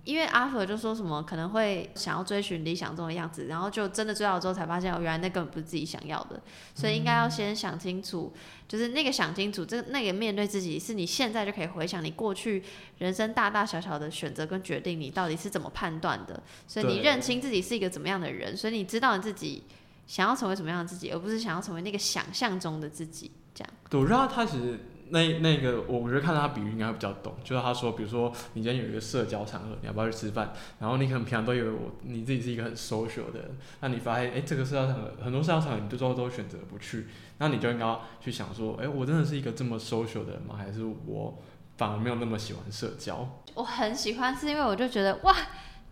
[0.06, 6.40] 因为阿佛就说什么可能会想要追寻理想中的样子，然后就真的追到之后才发现，哦，原来那根本不是自己想要的，
[6.76, 8.32] 所以应该要先想清楚，
[8.68, 12.62] 就是那个想清楚，这那个面对自己，是你现在就可以回想你过去
[12.98, 19.64] 人生大大小小的选择跟决定，你到底是怎么判断的，所以你认清自己是一个怎么样的人，所以你知道你自己
[20.06, 23.72] 想要成为什么样的自己，而不是想要成为那个想象中的自己，这样。
[23.90, 24.78] 对，我知道他其实。
[25.10, 30.52] 那那个，我觉得看到他比喻应该会比较懂，就是他说，比如说你今天有一个社交场合，你要不要去吃饭？
[30.80, 37.06] 然后你可能平常都以为我你自己是一个很 social 的人，那你发现，哎，这个社交场合很多社交场合你最后都选择不去，
[37.38, 40.56] 那你就应该去想说，哎，我真的是一个这么 social 的人吗？
[40.56, 41.38] 还是我
[41.76, 43.42] 反而没有那么喜欢社交？
[43.54, 45.34] 我很喜欢，是因为我就觉得哇，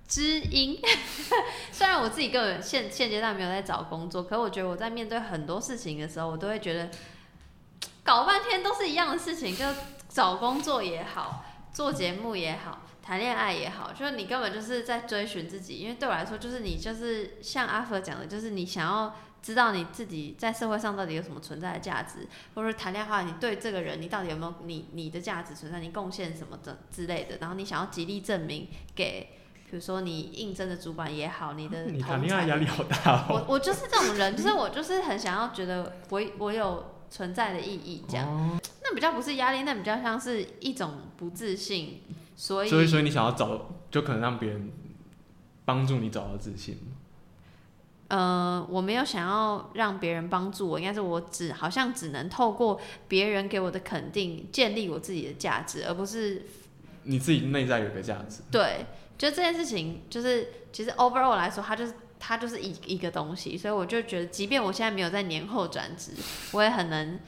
[0.09, 0.79] 知音。
[1.71, 6.91] 虽然我自己个人现现阶段没有在找工作，可我觉得我在面对很多事情的时候，我都会觉得。
[8.05, 9.65] 搞半天都是一样的事情，就
[10.09, 15.77] 找工作也好，做节目也好，谈恋爱也好，就是你根本就是在追寻自己。
[15.77, 27.39] 因为对我来说，就是你就是像阿佛讲的，就是你想要知道你自己在社会上到底有什么存在的价值，或者谈恋爱的话，你对这个人你到底有没有你你的价值存在，你贡献什么的之类的。
[27.41, 29.31] 然后你想要极力证明给，
[29.71, 33.47] 比如说你应征的主管也好，你的 谈恋爱才压力好大哦。
[33.49, 38.27] 我我就是这种人， 就是我就是很想要觉得我我有存在的意义，这样。
[38.27, 42.03] 哦那比较不是压力，那比较像是一种不自信，
[42.37, 44.71] 所以所以，所以你想要找，就可能让别人
[45.65, 46.77] 帮助你找到自信。
[48.09, 56.43] 呃，我没有想要让别人帮助我，应该是我只好像只能透过别人给我的肯定建立我自己的价值，而不是
[57.05, 58.43] 你自己内在有个价值。
[58.51, 58.85] 对，
[59.17, 66.13] 就这件事情，就是其实 overall 来说，它就是它就是一一个东西，所以我就觉得，即便我现在没有在年后转职，
[66.53, 67.19] 我也很能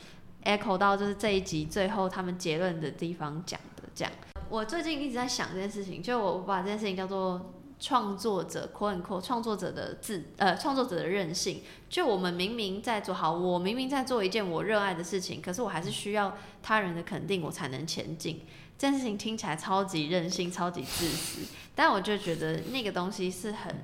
[0.45, 4.13] echo 到就是这一集最后他们结论的地方讲的这样。
[4.49, 11.63] 我最近一直在想这件事情，就我把这件事情叫做创作者 quote unquote 创作者的自呃创作者的任性。
[11.91, 18.43] 就我们明明在做好，我明明在做一件我热爱的事情，可是我还是需要他人的肯定，我才能前进。
[18.79, 21.41] 这件事情听起来超级任性、超级自私，
[21.75, 23.75] 但我就觉得那个东西是很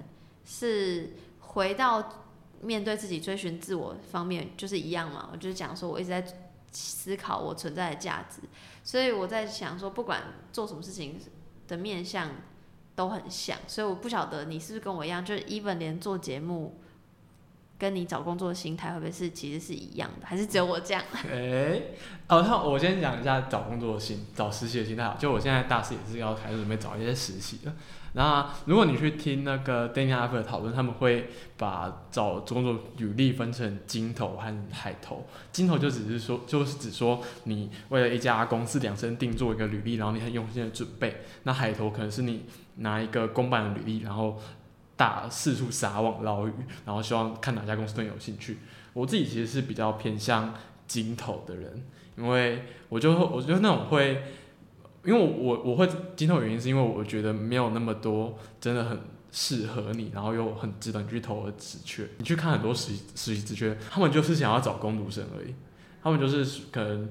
[0.45, 2.23] 是回到
[2.61, 5.29] 面对自己、追寻自我方面，就是一样嘛。
[5.33, 6.25] 我就是讲说，我一直在
[6.71, 8.41] 思考我存在的价值，
[8.85, 10.23] 所以我在想说，不管
[10.53, 11.19] 做什么事情
[11.69, 12.31] 的面向
[12.95, 16.79] 都很像，所以我不晓得你是不是跟我一样，就是 even 连做节目。
[17.79, 21.03] 跟你找工作的心态会不会是其实是一样的，还是只有我这样？
[21.29, 21.83] 哎、
[22.29, 25.17] 哦，那我先讲一下找工作的心，找实习的心态好。
[25.17, 27.75] 就我现在大四也是要开始准备找一些实习的。
[28.15, 35.27] 那如果你去听那个 Danny a f 的讨论，他们会把找工作履历分成金头和海头。
[35.51, 41.23] 金头就只是说，就是指说你为了一家公司量身定做一个履历，然后你很用心的准备。
[41.45, 42.45] 那海头可能是你
[42.77, 44.39] 拿一个公版的履历，然后
[44.95, 46.53] 大四处撒网捞鱼，
[46.85, 48.59] 然后希望看哪家公司对你有兴趣。
[48.93, 50.53] 我自己其实是比较偏向
[50.87, 51.83] 金头的人，
[52.19, 54.23] 因为我就我觉得那种会，
[55.05, 58.99] 因为我我会金头的原因是因为我觉得没有那么多真的很
[59.31, 62.07] 适合你，然后又很值得你去投的职缺。
[62.19, 65.55] 你去看很多实习实习职缺，他们就是想要找工读生而已，
[66.03, 67.09] 他们就是可能。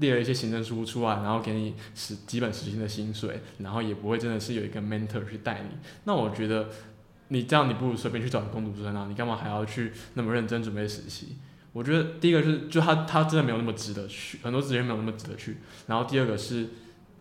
[0.00, 5.76] 列了一些行政书出来，然后给你实基本实习的薪水，然后也不会真的是有一个 mentor 去带你。
[6.04, 6.70] 那我觉得
[7.28, 11.36] 你这样，你不如随便去找个工读生啊，你干嘛还要去那么认真准备实习？
[11.74, 15.58] 我觉得第一个是，就他他真的没有那么值得去，很多职业没有那么值得去。
[15.86, 16.66] 然后第二个是，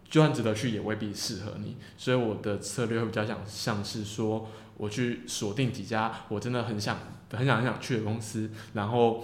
[0.09, 1.77] 就算值得去，也未必适合你。
[1.97, 6.97] 所以我的策略会比较想像是说，我去锁定几家我真的很想
[7.31, 9.23] 很想很想去的公司，然后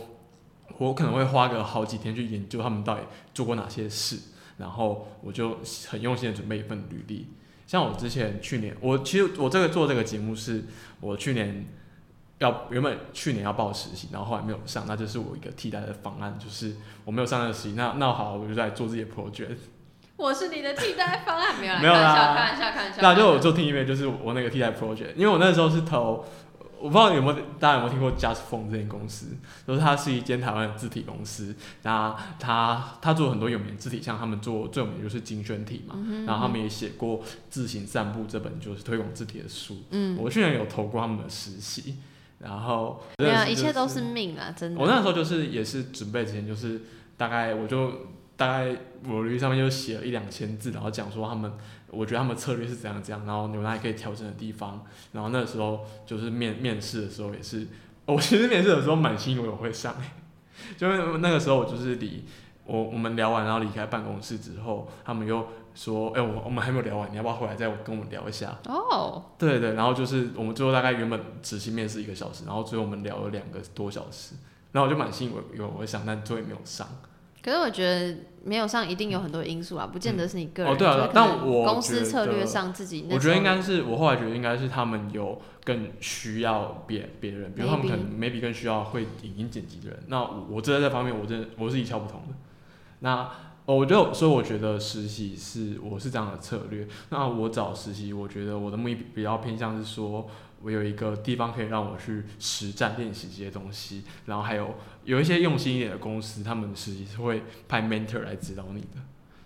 [0.77, 3.01] 我可能会花个好几天去研究他们到底
[3.33, 4.17] 做过哪些事，
[4.57, 5.57] 然后我就
[5.87, 7.27] 很用心的准备一份履历。
[7.65, 10.65] 像我之前去年，我其实我这个做这个节目是
[11.01, 11.65] 我去年
[12.37, 16.75] 要原本去年要报实习，然后后来没有上，那就是我一个替代的方案，就是
[17.05, 19.57] 我没有上那个实习，那那好，我就在做自己的 project。
[20.17, 23.01] 我是你的替代方案，没有啦，没有啦开玩笑，开玩笑，开玩笑。
[23.01, 26.25] 对啊，就我做听音乐，就是我那个替代 project，因为我那时候是投，
[26.79, 29.27] 我不知道有没有大家有没有听过 Just Phone 这间公司，
[29.67, 31.53] 就是它是一间台湾的字体公司，
[31.83, 41.97] 那它它做很多有名的字体，像他们做最有名的就是精选体嘛，嗯然后他们也写过《自行散步》这本就是推广字体的书，嗯，我去年有投过他们的实习，
[42.39, 44.79] 然后没有，真的是一切都是命啊，真的。
[44.79, 46.81] 我那时候就是也是准备之前就是
[47.17, 47.91] 大概我就
[48.37, 48.75] 大概
[49.07, 51.51] 我履历上面就写了一两千字，然后讲说他们
[51.89, 54.83] 我觉得他们策略是怎样怎样，然后有哪里可以调整的地方。
[55.13, 57.67] 然后那时候就是面面试的时候也是，
[58.05, 59.95] 我其实面试的时候满心以为我会上、
[60.77, 62.25] 就是那个时候我就是离
[62.65, 68.57] 我我们聊完然后离开办公室之后，他们又说，哎、我我们还没有聊完，你要不要回来再跟我们聊一下？
[68.65, 74.35] 哦，对对，然后就是我们最后大概原本执行面试一个小时，然后最后我们聊了两个多小时，
[74.71, 76.87] 然后我就满心以为以为我会上，但最后也没有上。
[77.45, 80.73] 可是我觉得没有上一定有很多因素啊，不见得是你个人。
[80.73, 89.99] 哦对啊但我公司策略上自己我觉得应该是我后来觉得应该是他们有更需要别别人，比如他们可能 maybe 更需要会影音剪辑的人。
[90.07, 92.33] 那我我在这方面我真的我是一窍不通的。
[93.01, 93.29] 那
[93.67, 96.87] 哦，我就所以我觉得实习是我是这样的策略。
[97.09, 100.27] 那我找实习，我觉得我的目的比较偏向是说，
[100.61, 104.75] 我有一个地方可以让我去实战练习这些东西，然后还有
[105.05, 108.97] 有一些用心一点的公司，他们实习是会派 mentor 来指导你的，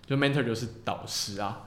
[0.05, 1.65] 就 mentor 就是导师啊。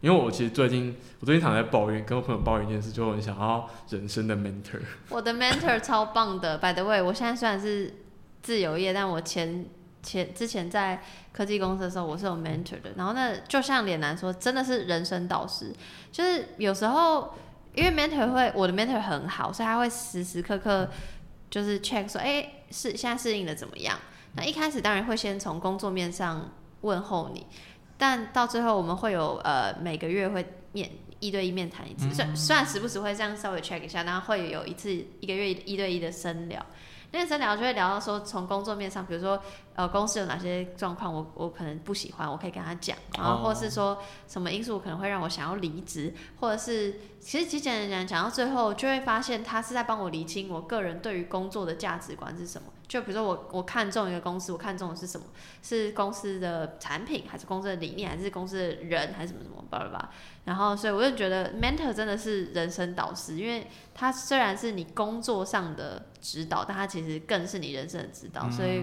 [0.00, 4.80] 因为我其实最近我最近常在抱怨，跟我朋友抱怨一件事，就很想要人生的 mentor。
[5.08, 6.58] 我的 mentor 超棒的。
[6.58, 7.94] By the way，我现在虽然是
[8.42, 9.64] 自由业，但我前
[10.02, 15.72] 前之前在科技公司的时候，我是有 mentor 的，然后那就像脸男说，真的是人生导师，
[16.12, 17.34] 就是有时候
[17.74, 20.90] 因为 mentor 会我的 mentor 很好，所以他会时时刻刻
[21.54, 23.96] 就是 check 说，哎、是现在适应的怎么样？
[24.34, 26.50] 那一开始当然会先从工作面上
[26.80, 27.46] 问候你，
[27.96, 30.90] 但到最后我们会有呃每个月会面
[31.20, 34.90] 一对一面谈一次，虽、虽然时不时会这样稍微 check 一下，然后会有一次
[35.20, 36.66] 一个月一对一的深聊。
[37.12, 39.40] 那个深聊就会聊到说，从工作面上，比如说，
[39.74, 52.68] 呃，公司有哪些状况，我我可能不喜欢，我可以跟他讲，然后或是说什么因素可能会让我想要离职，或者是其实极简的讲讲到最后，就会发现他是在帮我厘清我个人对于工作的价值观是什么。
[52.86, 55.26] 就比如说我我看中一个公司，我看中的是什么？
[55.62, 60.10] 是公司的产品，还是公司的理念，还是公司的人，还是什么什么巴拉巴拉。
[60.44, 68.50] 然后，所以我就觉得 mentor 真的是人生导师，因为他虽然是你工作上的指导，但他其实更是你人生的指导。
[68.50, 68.82] 所以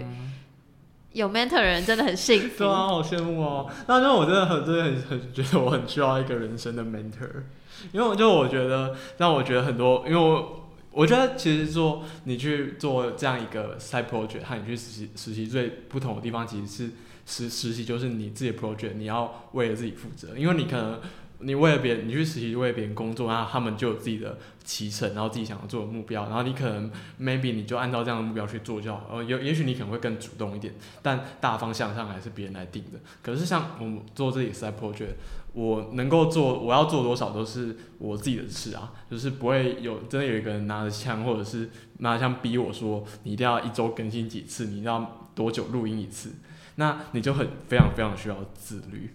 [1.14, 2.60] 有 mentor 的人真的很幸福。
[2.64, 3.68] 对啊，好羡慕哦。
[3.88, 7.44] 那那我真的很真的很很觉得我很需要一个人生的 mentor，
[7.92, 16.92] 因为我就我觉得让我觉得很多，因为我我觉得其实做你去做这样一个 side project 和你去实习实习最不同的地方，其实是
[17.26, 21.02] 实实习就是你自己的 project，你要为了自己负责，因为你可能。
[21.44, 33.00] 你为了别人，你去实习为别人工作，然后他们就有自己的骑程，然后自己想要做的目标，然后你可能 maybe 你就按照这样的目标去做就好，呃，也也许你可能会更主动一点，但大方向上还是别人来定的。
[33.22, 35.16] 可是像我们做这里 side project，
[35.54, 46.34] 我能够做，我要做多少都是我自己的事啊，就是不会有真的有一个人拿着枪，或者是拿枪逼我说你一定要一周更新几次，你一定要多久录音一次，
[46.76, 49.14] 那你就很非常非常需要自律。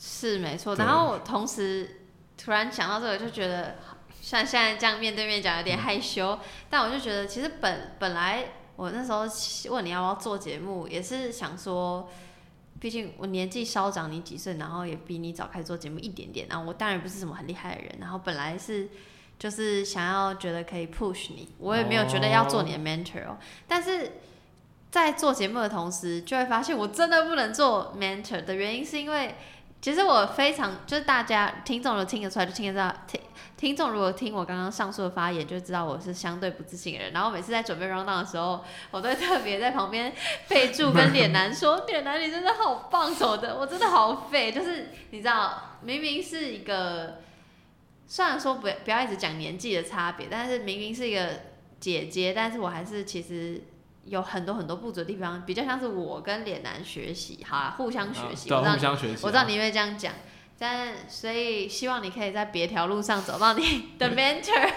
[0.00, 2.02] 是没错，然后我同时
[2.36, 3.74] 突然想到这个，就觉得
[4.20, 6.38] 像现在这样面对面讲有点害羞，
[6.70, 8.44] 但我就觉得其实本本来
[8.76, 9.26] 我那时候
[9.74, 12.08] 问你要不要做节目，也是想说，
[12.78, 18.88] 毕竟我年纪稍长你几岁，然后也比你早开始做节目一点点，然后我当然不是什么很厉害的人，然后本来是
[19.36, 23.36] 就是想要觉得可以 push 你，我也没有觉得要做你的 mentor 哦，
[23.66, 24.12] 但是。
[24.90, 29.34] 在做节目的同时，就会发现我真的不能做 mentor 的原因，是因为
[29.80, 33.20] 其实我非常就是大家听众如果听得出来，就听得到听
[33.56, 37.12] 听众如果听我刚刚上述的发言，就知道我是相对不自信的人。
[37.12, 40.12] 然后每次在准备 round down 的时候，我都会特别在旁边
[40.48, 47.20] 备注跟脸男说：“脸男你真的好棒什么的，我真的好废。”就是你知道，明明是一个
[48.06, 51.28] 虽然说不不要一直讲年纪的差别，但是明明是一个
[51.78, 53.62] 姐姐，但是我还是其实。
[54.08, 58.50] 有很多很多不足的地方，比较像是我跟脸男学习，好啊，互相学习。
[58.52, 59.20] 啊，我知道互相学习啊。
[59.22, 60.12] 我知道你会这样讲，
[60.58, 64.70] 但所以希望你可以在别条路上走到你的 mentor。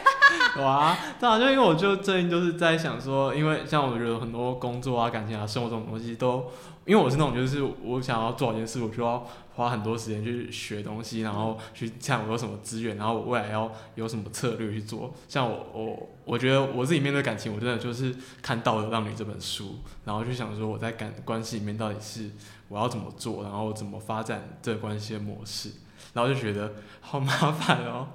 [0.62, 6.46] 哇，对啊，就因为我就最近就是在想说，因为像我觉得很多工作啊、感情啊、生活这种东西都，
[6.86, 9.26] 因为我是那种就是我想要做好一件事，我就要
[9.62, 15.14] 花很多时间去学东西，然后去看我有什么资源，然后我未来要有什么策略去做。
[15.28, 22.32] 像我我我觉得我自己面对感情，我真的就是看《道德让你》这本书，然后就想说我在感关系里面到底是
[22.68, 25.70] 我要怎么做，然后怎么发展这关系的模式，
[26.14, 28.08] 然后就觉得好麻烦哦。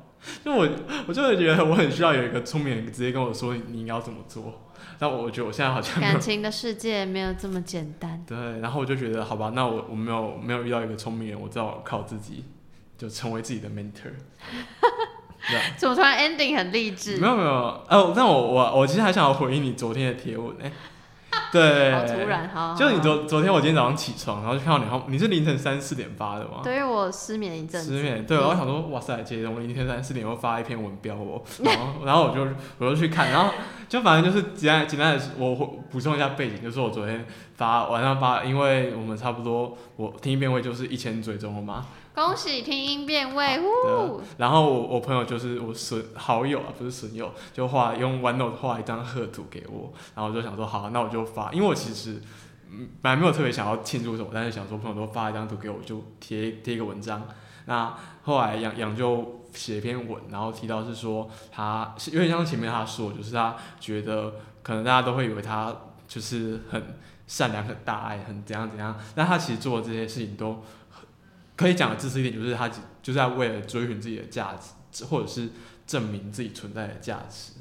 [0.45, 0.69] 就我，
[1.07, 4.66] 我就会觉得我很需要有一个聪明人直接跟我说你应该要怎么做。
[4.99, 8.25] 但我觉得我现在好像感情的世界没有这么简单。
[8.27, 12.45] 对，然后我就觉得好吧，那我我没有没有遇到一个聪明人，我只好靠自己
[12.97, 14.13] 就成为自己的 mentor。
[15.77, 17.19] 怎么突然 ending 很励志？
[17.19, 20.73] 没有没有，哦，那我我我其实还想要回应你昨天的贴文，哎、
[21.53, 22.75] 对，好突然，好。
[22.75, 26.61] 就你昨昨天我今天早上起床，然后就看到你好，你是凌晨三四点发的吗？
[26.63, 32.47] 对于我失眠一阵子，失眠，对，然后想说，哇塞，姐姐，我凌晨三四点又发一篇文标我，然后 然后我就
[32.79, 33.53] 我就去看，然后
[33.89, 35.55] 就反正就是简单简单的，我
[35.91, 37.25] 补充一下背景，就是我昨天
[37.55, 41.87] 发晚上发，因为我们差不多我听一遍会就是一千追踪了嘛，
[42.17, 44.23] 恭喜听音辨位，呜！
[44.39, 52.23] 然后我我朋友就是我损好友啊，不是损友，就画用 OneNote 画一张贺图给我，然后我就想说好，那我就发，因为我其实
[52.71, 57.23] 嗯本来没有特别想要庆祝什么，但是想说朋友都发一张图给我，就贴贴一个文章。
[57.67, 65.71] 那后来杨杨就写一篇文，然后提到是说他是有点像前面他说，就是他觉得可能大家都会以为他
[66.09, 66.83] 就是很
[67.27, 70.63] 善良、很大爱、很怎样怎样，但他其实做的这些事情都
[71.57, 74.55] 可以讲的自私一点，就是他就是在为了追寻自己的价
[74.91, 75.49] 值，或者是
[75.87, 77.53] 证明自己存在的价值。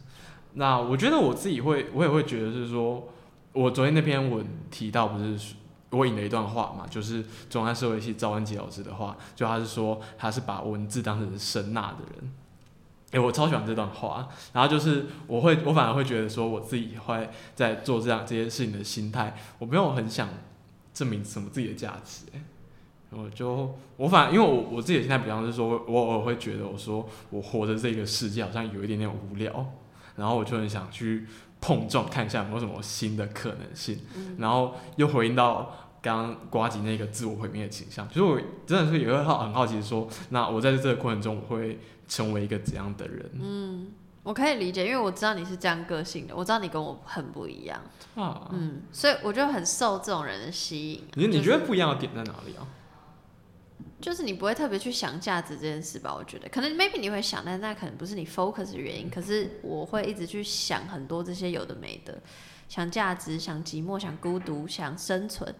[0.53, 3.07] 那我觉得我自己会，我也会觉得是说，
[3.53, 5.55] 我昨天那篇文提到不是
[5.91, 12.33] 我引了一段话嘛，就是中央社会系赵文杰老师的话，就他是说他是把文字当成是声呐的人。
[13.11, 14.27] 诶、我超喜欢这段话。
[14.51, 20.27] 然后就是我会，我反而会觉得说，我自己会在做这样这些事情的心态，我没有很想
[20.93, 22.41] 证明什么自己的价值、欸。
[23.15, 29.73] 我就我反因为我我自己的心态比方是说，我偶尔会觉得我说我活着这个世界好像有一点点无聊，
[30.15, 31.25] 然后我就很想去
[31.61, 33.99] 碰撞看一下有没有什么新的可能性，
[34.37, 43.31] 然后又回应到刚刚瓜吉那个自我毁灭的倾向，其实我真的是也会好很好奇说，那我在这个过程中我会成为一个怎样的人？
[43.41, 43.87] 嗯，
[44.23, 47.81] 我可以理解，因为我知道你是这样个性的，我知道你跟我很不一样，
[48.15, 51.03] 啊，嗯，所以我就很受这种人的吸引。
[51.13, 52.61] 你你觉得不一样的点在哪里啊？
[52.61, 52.67] 就是
[54.23, 56.13] 你不会特别去想价值这件事吧？
[56.13, 59.09] 我觉得可能 maybe 你会想，但那可能不是你 focus 的原因。
[59.09, 62.21] 可是我会一直去想很多这些有的没的，
[62.67, 65.53] 想价值，想寂寞，想孤独，想生存。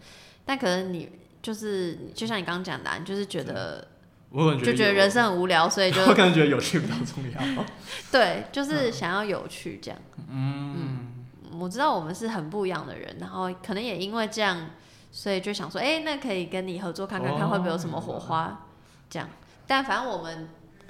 [0.46, 1.10] 但可能你
[1.41, 3.88] 就是就像你刚刚讲的啊、你就是觉得
[4.30, 7.66] 我就觉得人生很无聊，所以就 我可能觉得有趣比较重要。
[8.12, 10.00] 对，就是想要有趣这样。
[10.30, 11.26] 嗯，
[11.58, 14.72] 我知道我们是很不一样的人，然后可能也因为这样，
[15.18, 18.66] 所以就想说，哎、那可以跟你合作看看，哦看会不会有什么火花，
[19.09, 19.30] 这样。
[19.66, 20.49] 但反正我们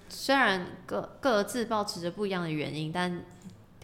[0.10, 3.22] 虽然各各自保持着不一样的原因，但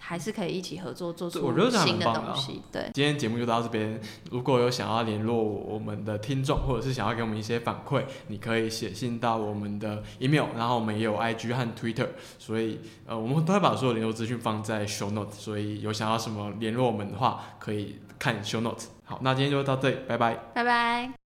[0.03, 1.39] 还是可以一起合作，做出
[1.69, 2.61] 新的东西。
[2.71, 4.01] 对，今天节目就到这边。
[4.31, 12.07] 如果有想要联络我们的听众，或者是想要给我们一些反馈，你可以写信到我们的 email，然后我们也有 IG 和 Twitter，
[12.39, 18.85] 所以呃，我们都会把所有联络资讯放在 show note，所以有想要什么联络我们的话，可以看 show note。
[19.03, 20.33] 好，那今天就到这里，拜拜。
[20.53, 21.20] 拜拜。